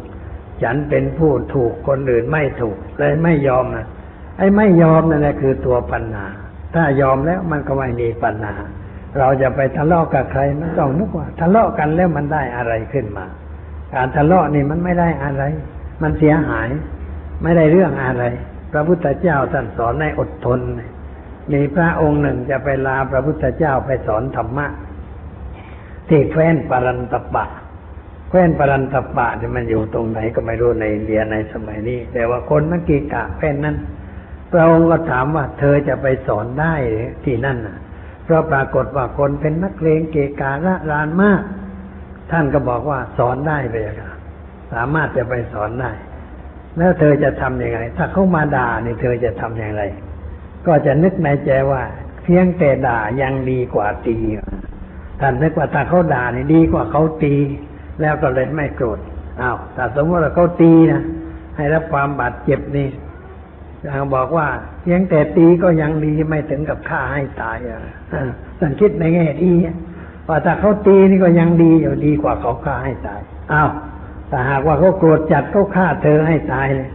[0.64, 3.88] ฉันเป็นผู้ถูกคนอื่นไม่ถูกเลยไม่ยอมนะ
[4.38, 6.28] ไอ้ไม่ยอมนั่นแหละคือตัวปัญหา
[6.74, 8.56] ถ้ายอมแล้วมันก็ไม่มีปัญหา
[9.18, 13.26] เราจะไปทะเลาะกับใครมันต้องนึกว่า ทะเลาะกันแล้วมันได้อะไรขึ้นมา
[13.94, 15.44] การทะเลาะนี่มันไม่ได้อะไร
[16.02, 16.70] มันเสียหาย
[17.44, 18.24] ไม่ได้เรื่องอะไร
[18.72, 20.60] พระพุทธเจ้าท่านสอนให้อดทน
[21.54, 24.68] มีพระองค์หนึ่งจะไปลาพระพุทธเจ้าไปสอนธรรมะ
[26.10, 27.46] ที่แคว้นปารันตปะ
[28.30, 33.76] แคว้นปารันตปะเนี่ยมันอยู่ตรงไหนก็ไม่รู้ในอินเดียในสมัยนี้ แต่ว่าคนนักกีกะแคว้นนั้น
[34.52, 36.74] พระองค์ก็ถามว่าเธอจะไปสอนได้
[37.26, 37.78] ที่นั่นน่ะ
[38.24, 41.42] เพราะปรากฏว่าคนเป็นนักเลงเกการะรานมาก
[42.32, 44.12] ท่านก็บอกว่าสอนได้เลยค่ะ
[44.74, 45.92] สามารถจะไปสอนได้
[46.78, 49.84] แล้วเธอจะทำยังไง ถ้าเขามาด่านี่เธอจะทำอย่างไร
[50.68, 51.82] ก็จะนึกในใจว่า
[52.24, 54.16] เพียงแต่ด่ายังดีกว่าตี
[55.20, 57.36] ท่านนึกว่าถ้าเขาด่านี่ดีกว่าเขาตี
[58.02, 59.00] แล้วก็เลยไม่โกรธ
[59.42, 61.02] อ้าวแต่สมมติว่าเขาตีนะ
[61.56, 62.90] ให้รับความบาดเจ็บนี่
[63.84, 64.48] ยังบอกว่า
[64.82, 67.82] เพียงแต่ตีก็ยังดีไม่ถึงกับฆ่าให้ตายอะ
[68.60, 69.54] ท่านคิดในแง่ดี
[70.28, 73.22] ว่าถ้าเขาตีนี่ก็ยังดีอยู่ดีกว่าเขาฆ่าให้ตาย
[73.54, 73.70] อ้าว
[74.30, 76.90] แต่หากว่าเขาโกรธจัดเขาฆ่าเธอให้ตายเลย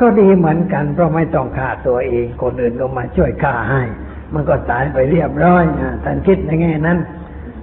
[0.00, 3.82] ก็ดีเหมือนกันเพราะไม่ต้องฆ่าตัวเอง คนอื่นก็มาช่วยฆ่าให้
[4.34, 6.98] มันก็ตายไปเรียบร้อยนะท่านคิดในแง่นั้น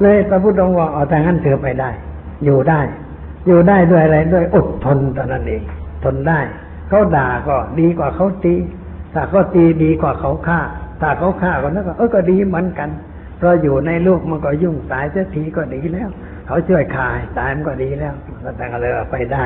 [0.01, 1.89] เลยพระพุทธองค์บอกเอาแต่งั้นเธอไปได้
[2.45, 2.81] อยู่ได้
[3.47, 5.61] อยู่ได้ด้วยอะไรด้วยอดทนตอนนั้นเอง
[6.03, 6.39] ทนได้
[6.89, 8.55] เขาด่าก็ดีกว่าเขาตี
[9.13, 10.59] ถ้าเขาตีดีกว่าเขาฆ่า
[11.01, 12.89] ถ้าเขาฆ่าก็นั่นก็เออก็ดีเหมือนกัน
[13.37, 16.09] เพราะอยู่ในลูกมันก็ยุ่งตายเสียทีก็ดีแล้ว
[16.47, 18.13] เขาช่วยฆ่าตายมันก็ดีแล้ว
[18.57, 19.43] แต่ก็เลยไปได้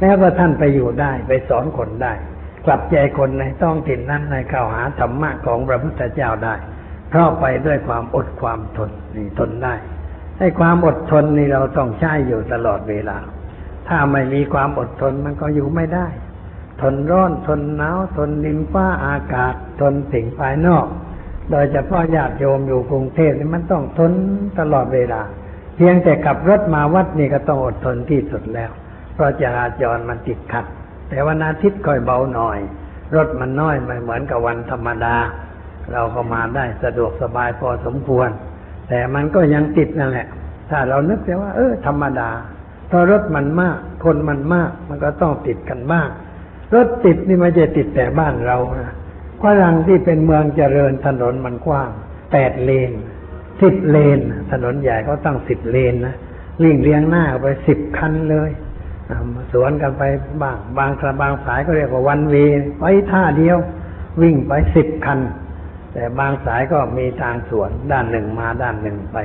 [0.00, 2.12] แล้วก็ท่านไปอยู่ได้ไปสอนคนได้
[2.66, 6.54] กลับใจคนในต้องถิ่นนั้นในข้าวหาธรรมะของพระพุทธเจ้าได้
[7.10, 9.74] เพราะไปด้วยความอดความทนนี่ทนได้
[10.38, 13.18] ให้ความอดทนนี่เราต้องใช้อยู่ตลอดเวลา
[13.88, 16.08] ถ้าไม่มีความอดทนมันก็อยู่ไม่ได้
[16.80, 20.86] ทนร้อนทนหนาวทนดินฟ้าอากาศ ทนสิ่งภายนอก
[21.50, 24.12] โดยเฉพาะญาติโยมอยู่กรุงเทพนี่มันต้องทน
[24.60, 25.22] ตลอดเวลา
[25.76, 28.70] เพียงแต่ขับรถมาวัดนี่ก็ต้องอดทนที่สุดแล้ว
[29.14, 30.64] เพราะจราจรมันติดขัด
[31.08, 32.58] แต่วันอาทิตย์ค่อยเบาหน่อย
[33.16, 35.16] รถมันน้อยไม่เหมือนกับวันธรรมดา
[35.92, 38.28] เราก็มาได้สะดวกสบายพอสมควร
[38.88, 40.28] แต่มันก็ยังติดนั่นแหละ
[40.70, 42.30] ถ้าเรานึกแต่ว่า เออ ธรรมดา
[42.88, 46.08] เพราะรถมันมาก คนมันมาก มันก็ต้องติดกันบ้าง
[46.74, 48.94] รถติดนี่ไม่ใช่ติดแต่บ้านเรานะ
[49.42, 51.90] ฝรั่งที่เป็นเมืองเจริญถนนมันกว้าง
[52.32, 52.90] แปดเลน
[53.60, 54.20] สิบเลน
[54.52, 56.16] ถนนใหญ่เขาตั้งสิบเลนนะ
[56.62, 58.50] วิ่งเรียงหน้าไปสิบคันเลย
[59.52, 60.02] สวนกันไป
[60.42, 62.34] บ้างบางสบางสายก็เรียกว่าวันเว
[62.78, 63.58] ไปท่าเดียว
[64.22, 65.18] วิ่งไปสิบคัน
[65.92, 69.16] แต่บางสายก็มีทางสวนด้านหนึ่งมาด้านหนึ่งไป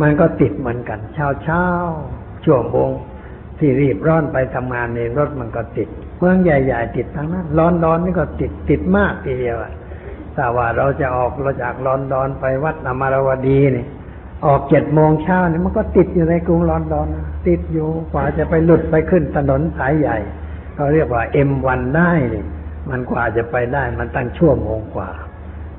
[0.00, 1.64] มันก็ติดเหมือนกัน เช้าเช้า
[2.44, 2.90] ช่วงโมง
[3.58, 5.88] ที่รีบร้อนไปทำงานในรถมันก็ติด
[6.18, 9.72] เมืองใหญ่ๆติดทั้งนั้น ร้อนร้อนนี่ก็ติดติดมากทีเดียวอะ
[10.34, 13.86] แต่ว่าเราจะออกเราจากลอนดอนไปวัดอมรวดีนี่
[14.46, 17.06] ออกเจ็ดโมงเช้าเนี่ยมันก็ติดอยู่ในกรุงลอนดอน
[17.48, 20.16] ติดอยู่กว่าจะไปหลุดไปขึ้นถนนสายใหญ่
[20.74, 22.44] เขาเรียกว่าเอ็มวันได้นี่
[22.90, 25.10] มันกว่าจะไปได้มันตั้งชั่วโมงกว่า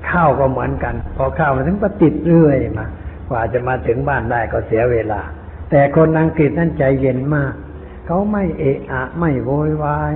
[0.10, 2.90] ข้าวก็เหมือนกัน พอข้าวมาถึงก็ติดเรื่อยมาก
[3.32, 5.22] ว่าจะมาถึงบ้านได้ก็เสียเวลา
[5.70, 7.54] แต่คนอังกฤษนั่นใจเย็นมาก
[8.06, 10.14] เขาไม่เอะอะ ไม่โวยวาย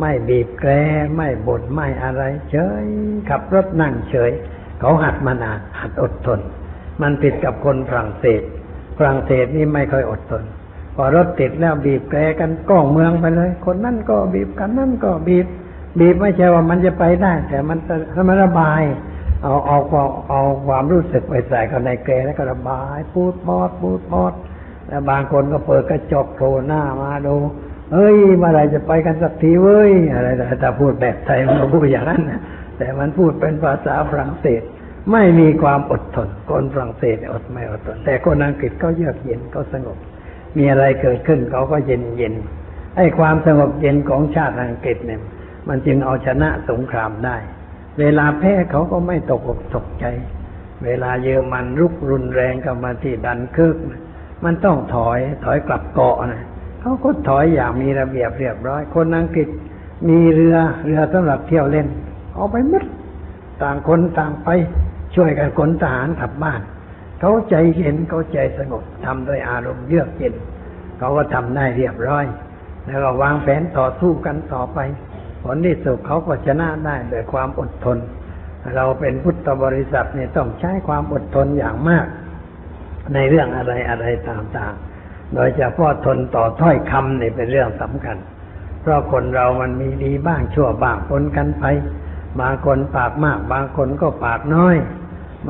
[0.00, 0.70] ไม่บีบแกร
[1.16, 2.84] ไม่บ่นไม่อะไร เฉย
[3.28, 4.32] ขับรถนั่งเฉย
[4.80, 6.40] เขาหัดมานานหัดอดทน
[7.00, 8.42] มันผิดกับคนฝรั่งเศส
[8.98, 10.44] ฝรั่งเศสนี่ไม่ค่อยอดทน
[10.94, 15.46] พอรถติดแล้วบีบแกรกันก้องเมืองไปเลย คนนั่นก็บีบกันนั่นก็บีบ
[16.00, 17.94] บีบไม่ใช่ว่ามันจะไปได้ แต่มันจะ
[18.28, 18.82] มันระบาย
[19.42, 24.32] เอาเอาความเอาความรู้สึกไปใส่เข้าในแกรแล้วก็ระบาย พูดบอดพูดบอด
[24.88, 27.36] แล้วบางคนก็เปิดกระจกโผล่หน้ามาดู
[27.92, 30.28] เฮ้ยเมื่อไรจะไปกันสักทีเว้ยอะไร
[30.60, 32.40] แต่พูดแบบไทยมันพูดอย่างนั้นนะ
[32.78, 34.62] แต่มันพูดเป็นภาษาฝรั่งเศส
[35.12, 39.98] ไม่มีความอดทน คนฝรั่งเศสเนี่ยอดไม่อดทน แต่คนอังกฤษก็เยือกเย็นก็สงบ
[40.56, 42.34] มีอะไรเกิดขึ้นเขาก็เย็นเย็น
[42.96, 45.20] ไอ้ความสงบเย็นของชาติอังกฤษเนี่ย
[45.68, 47.36] มันจึงเอาชนะสงครามได้
[47.98, 50.06] เวลาแพ้เขาก็ไม่ตกอกตกใจ
[50.84, 53.76] เวลาเยอรมันรุกรุนแรงเข้ามาที่ดันเคิร์ก
[54.44, 56.44] มันต้องถอยถอยกลับเกาะนะ
[56.80, 59.48] เขาก็ถอยอย่างมีระเบียบเรียบร้อย คนอังกฤษ
[60.08, 61.86] มีเรือเรือสำหรับเที่ยวเล่น
[62.34, 62.84] เอาไปหมด
[63.62, 64.48] ต่างคนต่างไป
[65.14, 66.60] ช่วยกันขนทหารกลับบ้าน
[67.20, 70.34] เขาใจเย็นเขาใจสงบทำด้วยอารมณ์เยือกเย็น
[70.98, 72.24] เขาก็ทำได้เรียบร้อย
[72.86, 74.78] แล้วก็วางแผนต่อสู้กันต่อไป
[75.42, 77.98] ผลที่สุดเขาก็ชนะได้ด้วยความอดทน
[78.76, 82.06] เราเป็นพุทธบริษัทเนี่ยต้องใช้ความอดทนอย่างมาก
[83.14, 88.16] ในเรื่องอะไรอะไรต่างๆ โดยเฉพาะทนต่อถ้อยคำนี่เป็นเรื่องสำคัญ
[88.80, 91.64] เพราะคนเรามันมีดีบ้างชั่วบ้างปนกันไป
[92.40, 94.76] บางคนปากมาก บางคนก็ปากน้อย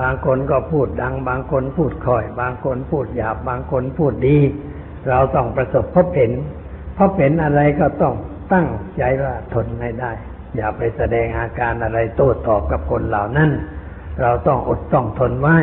[0.00, 4.38] บางคนก็พูดดัง บางคนพูดค่อย บางคนพูดหยาบ บางคนพูดดี
[5.08, 6.32] เราต้องประสบพบเห็น
[6.96, 8.14] พบเห็นอะไรก็ต้อง
[8.52, 10.12] ตั้งใจว่าทนให้ได้
[10.56, 13.50] อย่าไปแสดงอาการอะไรโต้ตอบกับคนเหล่านั้น
[14.22, 15.56] เราต้องอดต้องทนไว้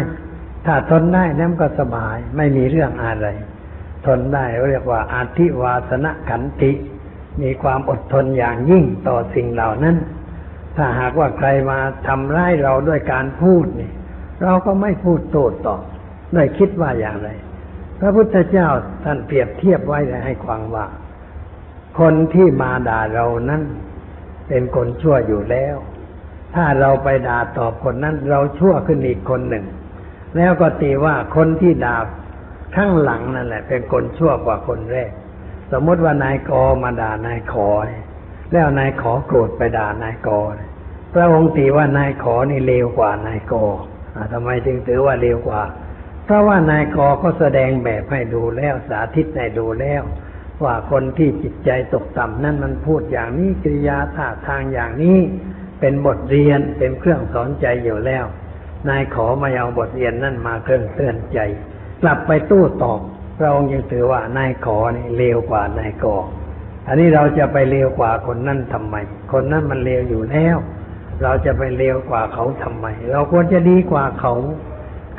[0.65, 3.27] ถ้าทนได้นั่นก็สบาย ไม่มีเรื่องอะไร
[4.05, 6.71] ทนได้เรียกว่าอาธิวาสนะขันติ
[7.41, 9.97] มีความอดทนอย่างยิ่งต่อสิ่งเหล่านั้น
[10.75, 13.91] ถ้าหากว่าใครมาทำร้ายเราด้วยการพูดนี่
[14.43, 15.81] เราก็ไม่พูดโต้ตอบ
[16.33, 17.29] ได้คิดว่าอย่างไร
[17.99, 18.67] พระพุทธเจ้า
[19.03, 20.85] ท่านเปรียบเทียบไว้ให้ความว่า
[21.99, 23.61] คนที่มาด่าเรานั้น
[24.47, 25.75] เป็นคนชั่วอยู่แล้ว
[26.55, 29.65] ถ้าเราไปด่าตอบคนนั้น เราชั่วขึ้นอีกคนหนึ่ง
[30.37, 31.97] แล้วก็ตีว่าคนที่ด่า
[32.75, 35.11] ข้างหลังนั่นแหละ เป็นคนชั่วกว่าคนแรก
[35.71, 37.69] สมมติว่านายกอมาด่านายขอ
[38.51, 40.39] แล้วนายขอโกรธไปด่านายกอ
[41.13, 43.65] พระองค์ตีว่านายขอนี่เลวกว่านายกอ
[44.31, 45.61] ทำไมจึงถือว่าเลวกว่า
[46.25, 50.01] เพราะว่านายกอก็แสดงแบบให้ดูแล้วสาธิตให้ดูแล้ว
[50.63, 55.17] ว่าคนที่จิตใจตกต่ำนั่นมันพูดอย่างนี้กิริยาท่าทางอย่างนี้
[55.79, 58.25] เป็นบทเรียนเป็นเครื่องสอนใจอยู่แล้ว
[58.89, 61.39] นายขอมาเอาบทเรียนนั่นมาเครื่องเตือนใจ
[62.01, 62.99] กลับไปตู้ตอบ
[63.37, 66.17] พระองยังถือว่านายขอนี่เลวกว่านายกอ
[66.87, 68.95] อันนี้เราจะไปเลวกว่าคนนั่นทำไม
[69.31, 70.57] คนนั้นมันเลวอยู่แล้ว
[71.23, 74.33] เราจะไปเลวกว่าเขาทำไม เราควรจะดีกว่าเขา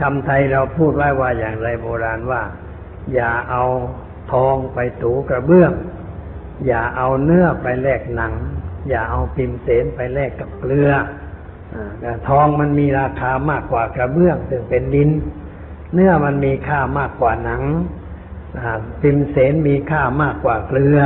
[0.01, 2.43] คำไทยเราพูดไว้ว่าอย่างไรโบราณว่า
[3.14, 3.64] อย่าเอา
[4.33, 5.72] ทองไปถูกระเบื้อง
[6.66, 8.35] อย่าเอาเนื้อไปแลกหนัง
[8.89, 10.91] อย่าเอาพิมเสนไปแลกกับเกลือ
[12.05, 15.11] อทองมันมีราคามากกว่ากระเบื้องซึ่งเป็นดิน
[15.95, 17.62] เนื้อมันมีค่ามากกว่าหนัง
[19.03, 20.99] พิมเสนมีค่ามากกว่าเกลือ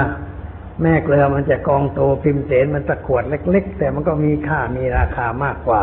[0.83, 5.83] แม่เกลือมันจะกองโตพิมเสนมันตะขวดเล็ก ๆ แต่มันก็มีค่ามีราคามากกว่า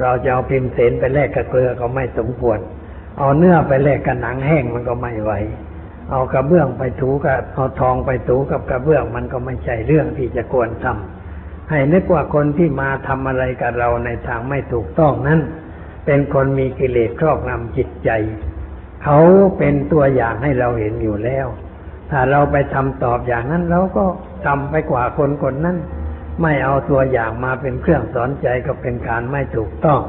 [0.00, 2.58] เราจะเอาพิมเสนไปแลกกับเกลือก็ไม่สมควร
[3.18, 5.32] เอาเนื้อไปแลกกับหนังแห้งมันก็ไม่ไหว
[6.10, 15.40] เอากระเบื้องไปถูกับเอาทองไปถูกับกระเบื้องมันก็ไม่ใช่เรื่องที่จะควรทำให้นึกว่าคนที่มาทำอะไรกับเราในทางไม่ถูกต้องนั้น
[16.06, 18.10] เป็นคนมีกิเลสครอบงำจิตใจ
[19.02, 19.18] เขา
[19.58, 21.46] เป็นตัวอย่างให้เราเห็นอยู่แล้ว
[22.10, 24.04] ถ้าเราไปทำตอบอย่างนั้นเราก็
[24.46, 25.76] ทำไปกว่าคนคนนั้น
[26.42, 30.00] ไม่เอาตัวอย่างมาเป็นเครื่องสอนใจก็เป็นการไม่ถูกต้อง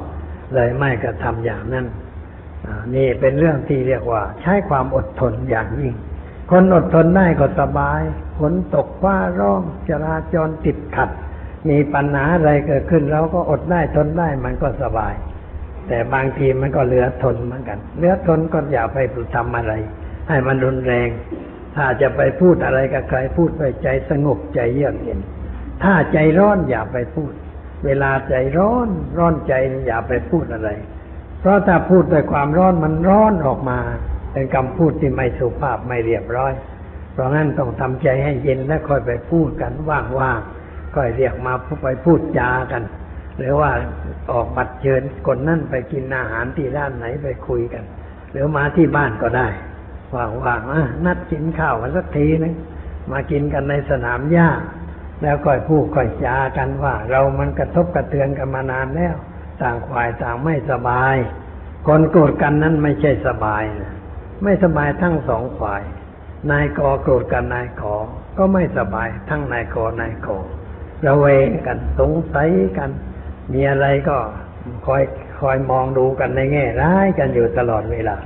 [0.53, 1.85] เลยไม่กระทำอย่างนั้น
[2.95, 5.93] นี่เป็นเรื่องที่เรียกว่า ใช้ความอดทนอย่างยิ่ง
[6.51, 8.01] คนอดทนได้ก็สบาย
[8.37, 11.09] ฝนตกฟ้าร้องจราจรติดขัด
[11.69, 15.13] มีปัญหาอะไรเกิดขึ้นเราก็อดได้ทนได้มันก็สบาย
[15.87, 18.97] แต่บางทีมันก็เหลือทนเหมือนกัน เหลือทนก็อย่าไป
[19.35, 19.73] ทำอะไร
[20.27, 21.09] ให้มันรุนแรง
[21.75, 25.19] ถ้าจะไปพูดอะไรกับใครพูดไปใจสงบใจเยือกเย็น
[25.83, 27.31] ถ้าใจร้อนอย่าไปพูด
[27.85, 29.53] เวลาใจร้อนร้อนใจ
[29.87, 30.69] อย่าไปพูดอะไร
[31.39, 33.79] เพราะถ้าพูดด้วยความร้อนมันร้อนออกมา
[34.33, 36.53] เป็นคำพูดที่ไม่สุภาพไม่เรียบร้อย
[37.13, 42.83] เพราะงั้นต้องทำใจให้เย็นแล้วค่อยไปพูดกันว่างๆค่อยเรียกมาไปพูดจากัน
[43.37, 43.71] หรือว่า
[44.31, 47.83] ออกบัตรเชิญคนนั่นไปกินอาหารที่ร้านไหนไปคุยกัน
[48.31, 49.47] หรือมาที่บ้านก็ได้
[50.15, 52.53] ว่างๆนัดกินข้าวกันสักทีนึง
[53.11, 54.49] มากินกันในสนามหญ้า
[55.21, 59.15] แล้วค่อยพูดค่อยจากันว่า เรามันกระทบกระเทือนกันมานานแล้ว
[59.61, 61.15] ต่างฝ่ายต่างไม่สบาย
[61.87, 63.93] คนโกรธกันนั้นไม่ใช่สบายนะ
[64.43, 65.81] ไม่สบายทั้งสองฝ่าย
[66.51, 67.95] นายกอโกรธกันนายขอ
[68.37, 70.37] ก็ไม่สบายทั้งนายกอนายขอ
[71.07, 72.89] ระเวงกันสงสัยกัน
[73.53, 74.17] มีอะไรก็
[74.85, 75.03] คอย
[75.39, 78.17] คอยมองดูกันในแง่ร้ายกันอยู่ตลอดเวลา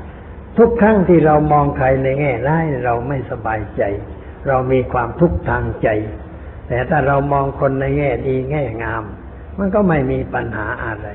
[0.57, 3.83] ทุกครั้งที่เรามองใครในแง่ร้ายเราไม่สบายใจ
[4.47, 5.87] เรามีความทุกข์ทางใจ
[6.67, 9.03] แต่ถ้าเรามองคนในแง่ดีแง่งาม
[9.61, 11.07] มันก็ไม่มีปัญหาอะไร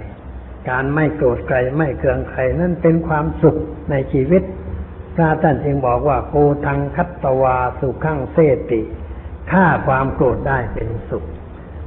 [0.68, 3.56] การไม่โกรธใครไม่เคืองใครนั่นเป็นความสุข
[3.90, 4.42] ในชีวิต
[5.14, 6.36] พระท่านจึงบอกว่าโก
[6.66, 8.38] ทังคัตตวาสุขังเส
[8.70, 8.80] ติ
[9.52, 11.24] ฆ่าความโกรธได้เป็นสุข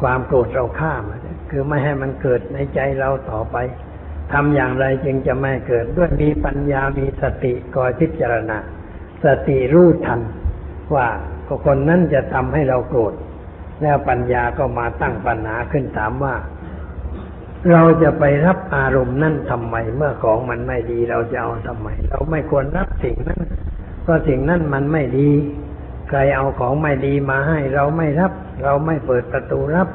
[0.01, 3.57] ความโกรธเราฆ่ามันคือไม่ให้มันเกิดในใจเราต่อไป
[4.33, 8.57] ทำอย่างไรจึงจะไม่เกิดด้วยมีปัญญามีสติคอยพิจารณา
[9.25, 10.21] สติรู้ทัน
[10.95, 11.07] ว่า
[11.65, 13.13] คนนั้นจะทำให้เราโกรธ
[13.81, 16.35] แล้วปัญญาก็มาตั้งปัญหาขึ้นถามว่า
[17.71, 23.41] เราจะไปรับอารมณ์นั่นทำไม เมื่อของมันไม่ดีเราจะเอาทำไม เราไม่ควรรับสิ่งนั้น
[24.03, 25.29] เพราะสิ่งนั้นมันไม่ดี
[26.09, 28.31] ใครเอาของไม่ดีมาให้ เราไม่รับ
[28.63, 29.87] เราไม่เปิดประตูรับ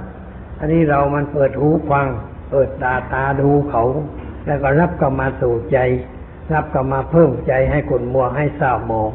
[0.59, 2.07] อันนี้เรามันเปิดหูฟัง
[2.51, 3.85] เปิดตาตาดูเขา
[4.47, 5.79] แล้วก็รับก็มาสู่ใจ
[6.53, 9.13] รับก็มาเพิ่มใจให้ขุนมัวให้เศร้าหมอง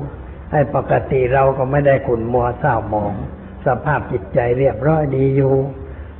[0.51, 3.13] ให้ปกติเราก็ไม่ได้ขุนมัวเศร้าหมอง
[3.65, 5.55] สภาพจิตใจเรียบร้อยดีอยู่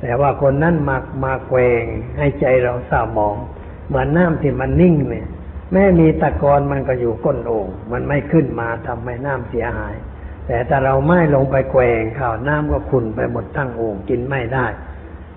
[0.00, 1.84] แต่ว่าคนนั้นมามาแกวง
[2.18, 3.36] ให้ใจเราเศร้าหมอง
[3.88, 5.26] เหมือนน้ำที่มันนิ่งเนี่ย
[5.72, 9.94] แม้มีตะกอนมันก็อยู่ก้นโอ่งมันไม่ขึ้นมาทำให้น้ำเสียหาย
[10.46, 14.66] แต่ถ้าเราไม่ลงไปแกวงข่าวน้ำก็ขุ่นไปหมดทั้งโอ่งกินไม่ได้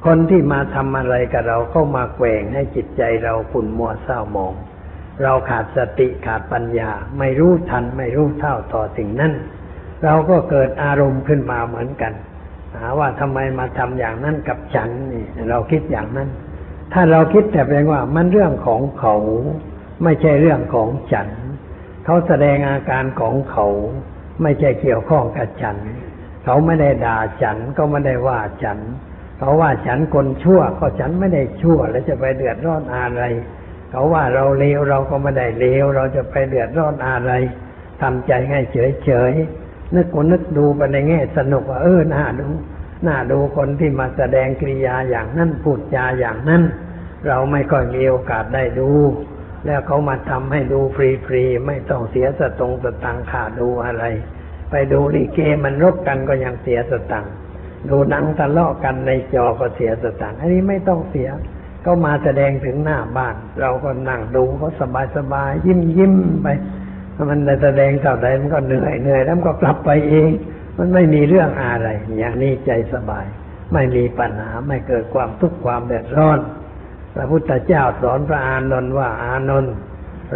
[0.05, 4.53] คนที่มาทำอะไรกับเราเข้ามาแกวงให้จิตใจเราขุ่นมัวเศร้าหมอง
[5.23, 9.33] เราขาดสติขาดปัญญา ไม่รู้ทันไม่รู้เท่าต่อสิ่งนั้น
[10.03, 12.13] เราก็เกิดอารมณ์ขึ้นมาเหมือนกัน
[12.75, 16.29] หาว่าทำไมมาทำอย่างนั้นกับฉันนี่เราคิดอย่างนั้น
[16.93, 19.15] ถ้าเราคิดแต่เพียงว่ามันเรื่องของเขา
[20.03, 21.29] ไม่ใช่เรื่องของฉัน
[22.05, 23.65] เขาแสดงอาการของเขา
[24.41, 25.77] ไม่ใช่เกี่ยวข้องกับฉัน
[26.43, 28.79] เขาไม่ได้ด่าฉันก็ไม่ได้ว่าฉัน
[29.37, 33.21] เขาว่าฉันคนชั่วก็ฉันไม่ได้ชั่ว แล้วจะไปเดือดร้อนอะไร
[33.89, 37.31] เขาว่าเราเลวเราก็ไม่ได้เลวเราจะไปเดือดร้อนอะไร
[38.01, 39.33] ทำใจให้เฉยเฉย
[39.95, 42.47] นึกนึกดูไปในแง่สนุกว่าเออน่าดู
[43.07, 46.63] น่าดูคนที่มาแสดงกิริยาอย่างนั้นพูดจาอย่างนั้น
[47.27, 48.91] เราไม่ค่อยมีโอกาสได้ดู
[49.65, 50.97] แล้วเขามาทำให้ดูฟ
[51.33, 54.03] รีๆไม่ต้องเสียสตงสตังค่าดูอะไร
[54.71, 57.25] ไปดูลิเกมันรบกันก็ยังเสียสตัง
[57.89, 61.29] ดูหนังทะเลาะกันในจอก็เสียสตังอันนี้ไม่ต้องเสีย
[61.85, 64.69] ก็มาแสดงถึงหน้าบ้าน เราก็นั่งดูเขา
[65.15, 66.47] สบายๆยิ้มยิ้มไป
[67.29, 70.31] มันแสดงเท่าใดมันก็เหนื่อยเหนื่อยแล้วมันก็กลับไปเอง
[70.77, 73.25] มันไม่มีเรื่องอะไร อย่างนี้ใจสบาย
[73.73, 76.39] ไม่มีปัญหาไม่เกิดความทุกข์ความเดือดร้อน
[77.15, 79.73] พระพุทธเจ้าสอนพระอานนท์ว่าอานนท์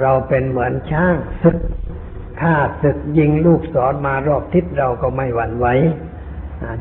[0.01, 1.57] เราเป็นเหมือนช้างศึก
[2.41, 5.67] ฆ่าศึกยิงลูกศรมารอบทิศเราก็ไม่หวั่นไหว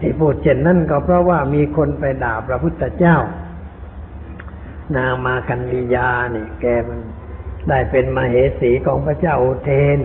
[0.01, 3.17] ที่พูดเช่นนั้นก็เพราะว่ามีคนไปด่าพระพุทธเจ้า
[4.97, 7.01] นามากันลียานี่แกมัน
[7.69, 9.99] ได้เป็นมเหสีของพระเจ้าอุเทน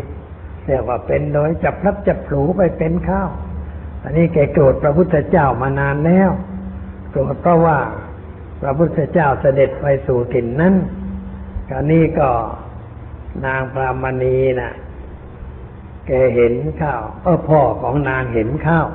[0.65, 3.29] เรียกว่าเป็นโดยจับพลับจับผูไปเป็นข้าว
[4.03, 6.31] อันนี้แกโกรธพระพุทธเจ้ามานานแล้ว
[7.11, 7.77] โกรธเพราะว่า
[8.61, 10.75] พระพุทธเจ้าเสด็จไปสู่ถิ่นนั้น
[11.69, 12.29] กานี้ก็
[13.45, 14.73] นางพรามณีนะ่ะ
[16.07, 18.87] แกเห็นข้าว เออพ่อของนางเห็นข้าว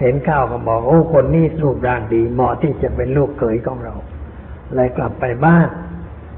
[0.00, 3.94] เห็นข้าวก็บอกโอ้คนนี้รูปร่างดีเหมาะที่จะเป็นลูกเขยของเรา
[4.74, 5.68] เลยกลับไปบ้าน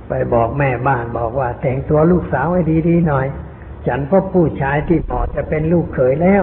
[0.09, 3.27] ไปบอกแม่บ้านบอกว่า แต่งตัวลูกสาวให้ดีๆหน่อย
[3.87, 6.43] ฉันพบผู้ชายที่เหมาะจะเป็นลูกเขยแล้ว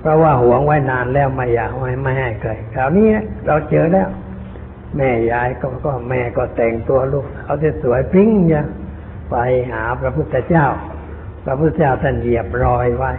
[0.00, 3.08] เพราะว่าหวงไว้นานแล้วไม่อยากไว้ไม่ให้เคยคราวนี้
[3.46, 4.08] เราเจอแล้ว
[4.96, 8.66] แม่ยายก็ก็แม่ก็แต่งตัวลูกสาวที่สวยพริ้งยัง
[9.30, 9.36] ไป
[9.72, 10.66] หาพระพุทธเจ้า
[11.44, 13.12] พระพุทธเจ้าท่านเหยียบรอยไว้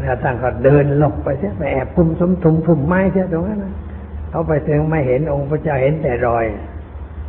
[0.00, 3.74] แล้วท่านก็เดินหลบไปเสียไปแอบพุ่มสมทุมพุ่มไม้เสียตรงนั้นะ
[4.30, 6.44] เขาไปถึงไม่เห็นองค์พระเจ้าเห็นแต่รอย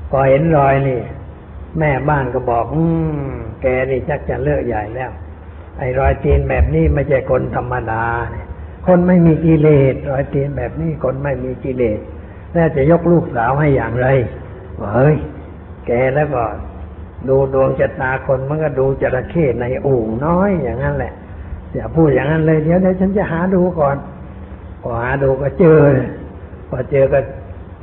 [0.09, 0.99] พอเห็นรอยนี่
[1.79, 2.83] แม่บ้านก็บอก อื
[3.29, 5.11] ม แกนี่ชักจะเลิกใหญ่แล้ว
[5.77, 8.03] ไอ้รอยตีนแบบนี้ไม่ใช่คนธรรมดา
[8.87, 11.99] คนไม่มีกิเลสรอยตีนแบบนี้คนไม่มีกิเลส
[12.53, 14.07] แล้วจะยกลูกสาวให้อย่างไร
[14.79, 15.15] เฮ้ย
[15.87, 16.43] แกแล้วก็
[17.29, 21.13] ดูดวงชะตาคนมันก็ดูจระเข้ในอู่น้อยอย่างนั้นแหละ
[21.73, 23.95] อย่าพูดอย่างนั้นเลยเดี๋ยวเดี๋ยวฉันจะหาดูก่อน
[24.81, 25.79] พอหาดูก็เจอ
[26.69, 27.19] พอเจอก็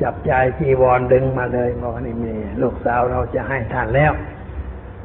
[0.02, 4.12] จับใจจีวรดึงมาเลยบอกนี่มี ลูกสาวเราจะให้ท่านแล้ว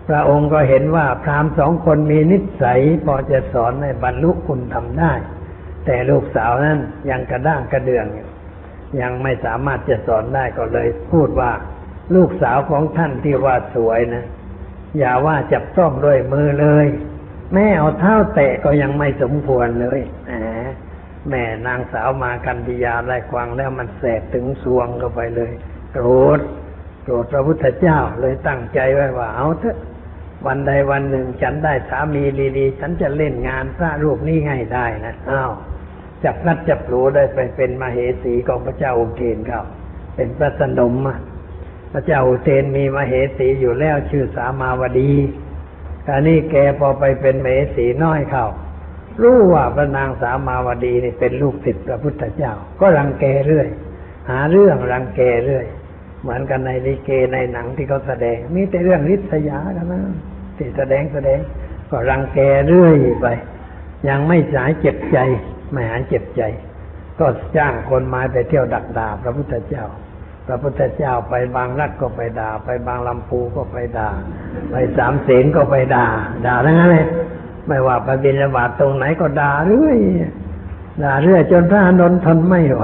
[0.07, 5.13] พระองค์ก็เห็นว่าพราหมณ์สองคนมีนิสัย พอจะสอนในบรรลุคุณทำได้
[5.85, 6.79] แต่ลูกสาวนั้น
[7.09, 8.05] ยังกระด้างกระเดือง
[9.01, 11.51] ยังไม่สามารถจะสอนได้ก็เลย พูดว่า
[12.15, 14.25] ลูกสาวของท่านที่ว่าสวยนะ
[14.97, 16.87] อย่าว่าจับต้องด้วยมือเลย
[17.53, 20.31] แม่เอาเท้าแตะก็ยังไม่สมควรเลยแหม
[21.29, 25.51] แม่นางสาวมากันดิยาได้ควังแล้วมันแสบถึงสวงเข้าไปเลย
[25.93, 26.05] โกร
[26.37, 26.39] ธ
[27.03, 29.77] โกรธพระพุทธเจ้าเลยตั้งใจไว้ว่าเอาเถอะ
[30.45, 32.23] วันใดวันหนึ่งฉันได้สามี
[32.57, 35.51] ดีๆ ฉันจะเล่นงานพระรูปนี้ให้ได้นะอ้าว
[36.23, 39.65] จับนัดจับรู้ได้ไปเป็นมาเหสีของพระเจ้าอุเทนครับ
[40.15, 40.93] เป็นพระสนม
[41.91, 45.11] พระเจ้าอุเทนมีมาเหสีอยู่แล้วชื่อสามาวดี
[46.07, 48.47] ตอนนี้แกพอไปเป็นมเหสีน้อยเข้า
[49.21, 53.67] รู้ว่าพระนางสามาวดีนี่เป็นลูกศิษย์พระพุทธเจ้า ก็รังแกเรื่อย
[54.29, 55.65] หาเรื่องรังแกเรื่อย
[56.21, 60.01] เหมือนกันในลิเกในหนังที่เขาแสดง มีแต่เรื่องริษยากันนะ
[60.57, 61.39] ที่แสดงแสดง
[61.91, 63.27] ก็รังแกเรื่อยไป
[64.09, 65.17] ยังไม่สายเจ็บใจ
[65.71, 66.41] ไม่หายเจ็บใจ
[67.19, 69.85] ก็จ้างคนมาไปเที่ยวดักด่าพระพุทธเจ้า
[70.47, 74.09] พระพุทธเจ้าไปบางรักก็ไปด่า ไปบางลำพูก็ไปด่า
[74.71, 76.05] ไปสามเสนก็ไปด่า
[76.45, 77.07] ด่าทั้งนั้นเลย
[77.67, 79.97] ไม่ว่าไปบินระบาดตรงไหนก็ด่าเรื่อย
[81.03, 82.83] ด่าเรื่อยจนพระนนทนไม่ไหว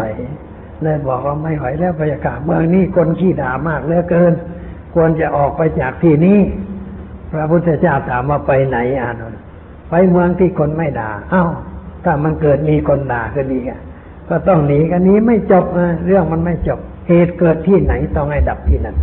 [0.82, 4.34] เลยบอกว่าไม่ไหวแล้วบรรยากาศเมืองนี้คนขี้ด่ามากเหลือเกิน
[4.94, 6.40] ควรจะออกไปจากที่นี้
[7.32, 9.40] พระพุทธเจ้าถามว่าไปไหนอานนท์
[9.90, 11.46] ไปเมืองที่คนไม่ด่า เอ้า
[12.04, 13.82] ถ้ามันเกิดมีคนด่าก็ดีอะ
[14.30, 18.98] ก็ต้องหนีกันนี้ไม่จบนะเรื่องมันไม่จบ เหตุเกิดที่ไหนต้องให้ดับที่นั่น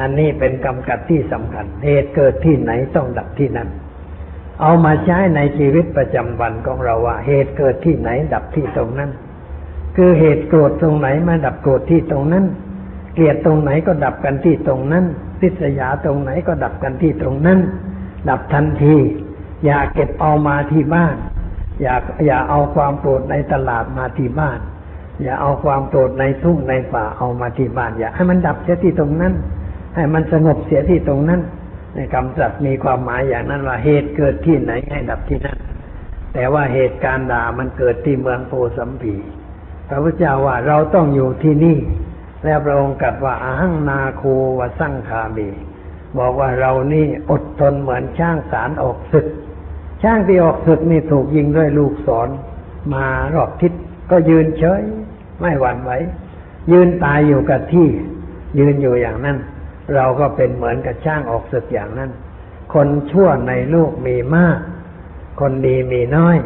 [0.00, 3.68] อันนี้เป็นกำกับที่สำคัญ เหตุเกิดที่ไหนต้องดับที่นั่น
[4.60, 9.10] เอามาใช้ในชีวิตประจำวันของเราว่า เหตุเกิดที่ไหนดับที่ตรงนั้น
[9.96, 12.44] คือเหตุโกรธตรงไหนมาดับโกรธที่ตรงนั้น
[13.14, 15.04] เกลียดตรงไหนก็ดับกันที่ตรงนั้น
[15.40, 17.58] ทิษยาตรงไหนก็ดับกันที่ตรงนั้น
[18.28, 18.96] ดับทันที
[19.64, 21.16] อย่าเก็บเอามาที่บ้าน
[21.82, 21.94] อย่า
[22.26, 24.58] อย่าเอาความโกรธในตลาดมาที่บ้าน
[25.22, 29.32] อย่าเอาความโกรธในทุ่งในป่าเอามาที่บ้าน อย่าให้มันดับเสียที่ตรงนั้น
[29.94, 31.40] ให้มันสงบเสียที่ตรงนั้น
[31.96, 35.58] ในคำสัตย์มีความหมายอย่างนั้นว่าเหตุเกิดที่ไหนให้ดับที่นั่น
[36.34, 39.16] แต่ว่าเหตุการณ์ด่ามันเกิดที่เมืองโพสัมพี
[39.88, 41.78] พระพุทธเจ้าว่าเราต้องอยู่ที่นี่
[42.44, 44.22] แล้วพระองค์กัดว่าอาหังนาโค
[44.58, 45.48] วสั่งคามี
[46.18, 49.26] บอกว่าเรานี่อดทนเหมือนช่างสารออกศึก
[50.02, 52.28] ช่างที่ออกศึกนี่ถูกยิงด้วยลูกศร
[52.94, 53.72] มารอบทิศ
[54.10, 54.82] ก็ยืนเฉย
[55.40, 55.90] ไม่หวั่นไหว
[56.72, 57.86] ยืนตายอยู่กับที่
[58.58, 59.36] ยืนอยู่อย่างนั้น
[59.94, 62.10] เราก็เป็นเหมือนกับช่างออกศึกอย่างนั้น
[62.74, 64.58] คนชั่วในโลกมีมาก
[65.40, 66.36] คนดีมีน้อย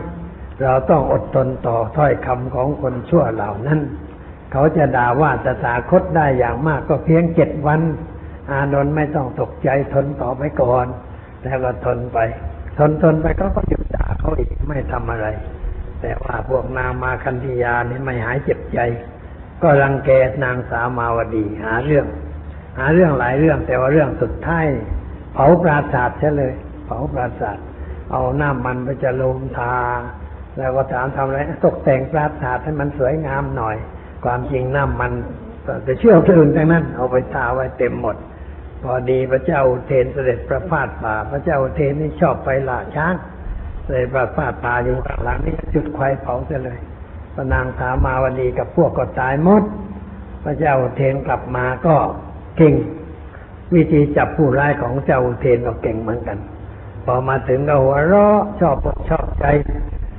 [0.63, 3.81] เราต้องอดทนต่อถ้อยคำของคนชั่วเหล่านั้น
[4.53, 7.81] เขาจะด่าว่าตถาคตได้อย่างมากก็เพียงเจ็ดวัน
[8.51, 10.87] อานนท์ไม่ต้องตกใจทนต่อไปก่อน
[11.43, 12.19] แล้วก็ทนไป
[12.79, 15.27] ทนทนไปก็ก็หยุดด่าเขาอีกไม่ทำอะไร
[16.01, 18.79] แต่ว่าพวกนางมาคันธยานี่ไม่หายเจ็บใจ
[19.63, 20.11] ก็รังแก
[20.45, 22.07] นางสามาวดีหาเรื่อง
[22.79, 24.67] หาเรื่องหลายเรื่อง แต่ว่าเรื่องสุดท้าย
[25.35, 26.53] เผาปราสาทใช่เลย
[26.87, 27.59] เผาปราสาท
[28.11, 29.77] เอาน้ำมันไปจะลมทา
[30.59, 33.77] แล้วก็ถามทำอะไรตกแต่งปราสาทให้มันสวยงามหน่อย
[34.25, 35.13] ความจริงน้ำมัน
[35.87, 38.17] จะเชื่อเพลิงทั้งนั้น เอาไปทาไว้เต็มหมด
[38.83, 43.15] พอดีพระเจ้าเทนเสด็จประพาสป่า พระเจ้าเทนนี่ชอบไปล่าช้าง
[43.85, 46.79] เสด็จประพาสป่าอยู่ข้างหลังนี่จุดไฟเผาเสียเลย
[47.35, 49.63] พระนางสามาวดีกับพวกก็ตายหมด
[50.45, 51.97] พระเจ้าเทนกลับมาก็
[52.57, 52.75] เก่ง
[53.75, 56.39] วิธีจับผู้ร้ายของเจ้าอุเทนก็เก่งเหมือนกัน
[57.05, 59.45] พอมาถึงก็หัวเราะชอบอกชอบใจ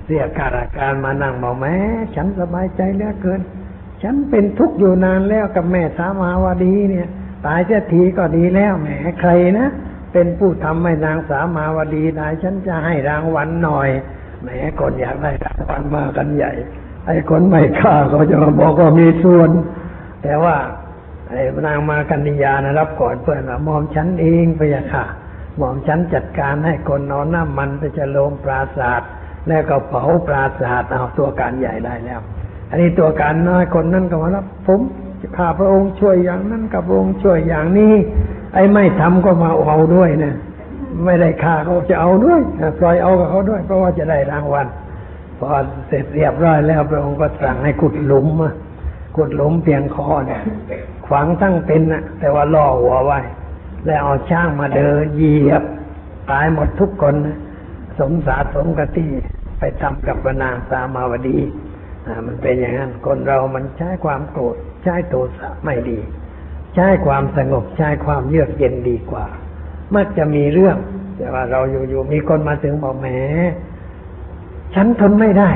[0.07, 1.75] เรียกข้าราชการมานั่งบอกแม้
[2.15, 3.41] ฉันสบายใจเหลือเกิน
[4.01, 7.07] ฉันเป็นทุกข์อยู่นานแล้วกับแม่สามาวดีเนี่ย
[7.45, 8.87] ตายเสียทีก็ดีแล้วแหม
[9.19, 9.67] ใครนะ
[10.13, 13.89] เป็นผู้ทำให้นางสามาวดีได้ฉันจะให้รางวัลหน่อย
[14.41, 16.51] แหมคนอยากได้รางวัลมากันใหญ่
[17.05, 19.49] ไอ้คนไม่ฆ่าก็จะมาบอกว่ามีส่วน
[20.23, 20.55] แต่ว่า
[21.67, 25.05] นางมากันนิยานะรับก่อนเพื่อนว่ามอมฉันเองไปอะค่ะ
[25.57, 29.09] หมอมฉันจัดการให้คนนอนน้ำมันไปจะโลมปราศาสตร์
[29.47, 32.19] แล้วก็เผาปราศาสตร์เอาตัวการใหญ่ได้แล้ว
[32.69, 34.81] อันนี้ตัวการน้อยคนนั้นก็มารับผม
[35.37, 37.93] ข้าพระองค์ช่วยอย่างนั้นกับพระองค์ช่วยอย่างนี้
[38.53, 40.35] ไอ้ไม่ทำก็มาเอาด้วยนะ
[41.05, 42.41] ไม่ได้ฆ่าเขาจะเอาด้วย
[42.79, 44.67] ปล่อยเอากับเขาด้วย เพราะว่าจะได้รางวัล
[45.39, 45.47] พอ
[45.87, 48.27] เสร็จเรียบร้อยแล้วพระองค์ก็สั่งให้ขุดหลุม
[49.11, 50.41] มาขุดหลุมเพียงคอเนี่ย
[51.07, 53.19] ขวางตั้งเป็นนะแต่ว่าล่อหัวไว้
[53.85, 55.63] แล้วเอาช่างมาเดินเหยียบ
[56.29, 57.37] ตายหมดทุกคนนะ
[57.99, 59.05] สมสารสมกติ
[59.59, 61.37] ไปทำกับนางสามาวดี
[62.07, 65.99] อ่ามันเป็นอย่างนั้น คนเรามันใช้ความโกรธใช้โทสะไม่ดี
[66.75, 69.25] ใช้ความสงบใช้ความเยือกเย็นดีกว่า
[69.95, 70.77] มักจะมีเรื่อง
[71.17, 71.59] แต่ว่าเรา
[71.89, 73.07] อยู่ๆมีคนมาถึงบอกแหม
[74.75, 75.51] ฉันทนไม่ได้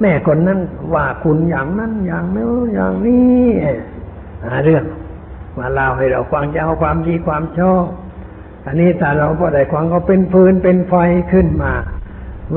[0.00, 0.60] แม่คนนั้น
[0.94, 3.44] ว่าคุณอย่างนั้นอย่างนี้อย่างนี้
[4.44, 4.84] หาเรื่อง
[5.58, 7.84] มาเล่าให้เราฟังจะเอาความดีความชอบ
[8.66, 10.94] อันนี้ถ้าเราพอได้ฟังก็เป็นฟืนเป็นไฟ
[11.32, 11.72] ขึ้นมา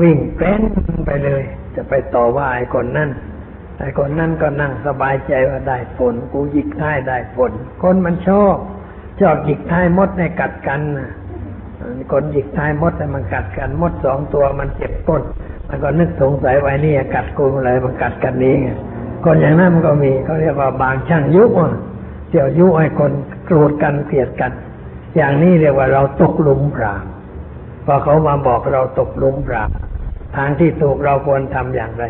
[0.00, 0.62] วิ่งแป้น
[1.06, 1.42] ไปเลย
[1.74, 3.10] จะไปต่อว่าไอ้คนนั้น
[3.78, 8.56] ไอ้คนนั้นก็นั่งสบายใจว่าได้ผลกูหยิกท้ายได้ผลคนมันชอบ
[9.20, 11.10] ชอบหยิกท้ายมดในกัดกันนะ
[12.12, 15.22] คนหยิกท้ายมดมันกัดกันมดสองตัวมันเจ็บก้น
[15.68, 18.68] มันก็นึกสงสัยไว้นี่กัดกูเลยมันกัดกันนี้ไง
[19.24, 21.72] คนอย่างนั้นมันก็มีเขาเรียกว่าบางช่างยุอะ
[22.30, 23.12] เจียวยุให้คน
[23.46, 24.52] โกรธกันเกลียดกัน
[25.16, 27.02] อย่างนี้เรียกว่าเราตกหลุมพราง
[27.86, 29.68] พอเขามาบอกเราตกหลุมพราง
[30.36, 32.04] ทางที่ถูกเราควรทำอย่างไร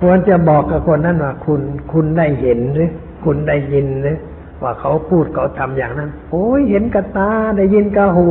[0.00, 1.60] ควรจะบอกกับคนนั้นว่าคุณ
[1.92, 2.90] คุณได้เห็นหรือ
[3.24, 4.18] คุณได้ยินหรือ
[4.62, 8.30] ว่าเขาพูดเขาทำอย่างนั้น โอ้ยเห็นกับตาได้ยินกับหู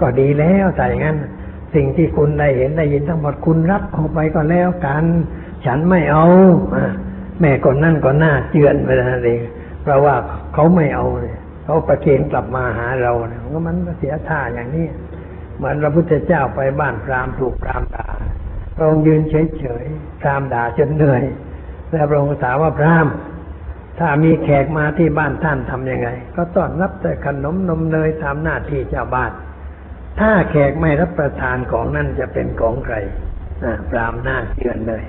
[0.00, 1.18] ก็ดีแล้วแต่อย่างนั้น
[1.74, 5.04] สิ่งที่คุณได้เห็นได้ยินทั้งหมดคุณรับออกไปก็แล้วกัน
[5.66, 6.26] ฉันไม่เอา
[7.40, 9.40] แม่คนนั่นก็น่าเจือนไปนั่นเอง
[9.82, 10.14] เพราะว่า
[10.54, 14.86] เขาไม่เอาเนี่ยเขาประเคนกลับมาหาเราเนี่ยก็มันเสียท่าอย่างนี้
[15.56, 18.08] เหมือนพระพุทธเจ้าไปบ้านพราหมณ์ถูกพราหมณ์ด่า
[18.76, 21.22] พระองค์ยืนเฉยๆพราหมณ์ด่าจนเหนื่อย
[21.90, 23.12] แล้วพระองค์ถามว่าพราหมณ์
[23.98, 29.32] ถ้ามีแขกมาที่บ้านท่านทำยังไง ก็ต้อนรับแต่ขนมนมเนยตามหน้าที่เจ้าบ้าน
[30.20, 32.96] ถ้าแขกไม่รับประทานของนั่นจะเป็นของใคร
[33.64, 35.04] อ่าพรามหน้าเชือนเลย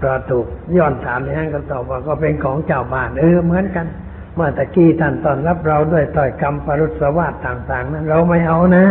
[0.00, 0.46] พราะถูก
[0.76, 3.86] ย้อนถามอย่างนั้นก็ตอบว่าก็เป็นของเจ้าบ้าน เออเหมือนกัน
[4.34, 8.84] เมื่อตะกี้ท่านตอนรับเราด้วยต่อยคำปรุษวาทต่าง ๆ นั้น เราไม่เอานะ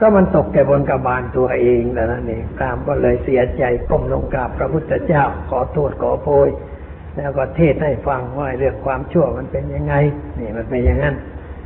[0.00, 6.48] ก็มันตกแก่บนกระบาลตัวเองแต่นั้นเองพรามก็เลยเสียใจก้มลงกราบพระพุทธเจ้าขอโทษขอโพย
[7.16, 9.94] แล้วก็เทศให้ฟังว่าเรื่องความชั่วมันเป็นยังไง
[10.38, 11.14] นี่มันเป็นอย่างนั้น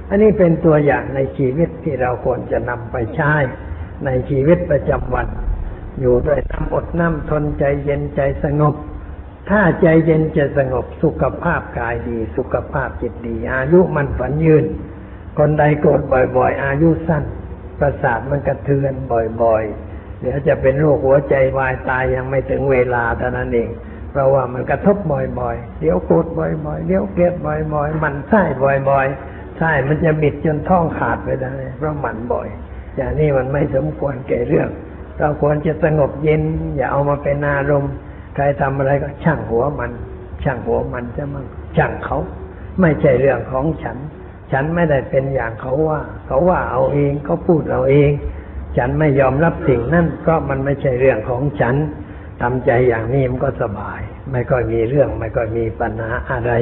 [0.08, 3.34] อันนี้เป็นตัวอย่างในชีวิตที่เราควรจะนำไปใช้
[4.04, 5.26] ในชีวิตประจำวัน
[6.00, 8.74] อยู่ด้วยน้ำอดน้ำทนใจเย็นใจสงบ
[9.50, 14.64] ถ้าใจเย็นจะสงบสุขภาพกายดี สุขภาพจิตดี อายุมันฝันยืน
[15.38, 16.00] คนใดโกรธ
[16.36, 17.24] บ่อย ๆ อายุสั้น
[17.78, 18.94] ประสาทมันกระเทือน
[19.42, 23.70] บ่อย ๆ เดี๋ยวจะเป็นโรคหัวใจวายตายยังไม่ถึงเวลาเท่านั้นเอง
[24.10, 24.96] เพราะว่ามันกระทบ
[25.40, 32.48] บ่อยๆ เดี๋ยวโกรธบ่อยๆ เดี๋ยวเกลียดบ่อยๆ มันไส้บ่อยๆ ใช่มันจะบิดจนท้องขาดไปได้ เพราะมันบ่อย
[32.96, 34.68] อย่างนี้มันไม่สมควรแก่เรื่อง
[35.18, 36.42] เราควรจะสงบเย็น
[36.76, 37.92] อย่าเอามาเป็นอารมณ์
[38.34, 39.90] ใครทำอะไรก็ช่างหัวมัน
[40.44, 41.44] ช่างหัวมันจะมัน
[41.76, 42.18] ช่างเขา
[42.80, 43.96] ไม่ใช่เรื่องของฉัน
[44.52, 48.10] ฉันไม่ได้เป็นอย่างเขาว่า เขาว่าเอาเองเขาพูดเอาเอง
[48.76, 51.74] ฉันไม่ยอมรับสิ่งนั้นเพราะมันไม่ใช่เรื่องของฉัน
[52.42, 54.00] ทำใจอย่างนี้มันก็สบาย
[54.30, 56.52] ไม่ก็มีเรื่อง ไม่ก็มีปัญหาอะไร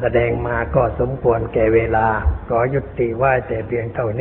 [0.00, 2.06] แสดงมาก็สมควรแก่เวลา
[2.48, 4.18] ขอยุติไว้แต่เพียงเท่านี้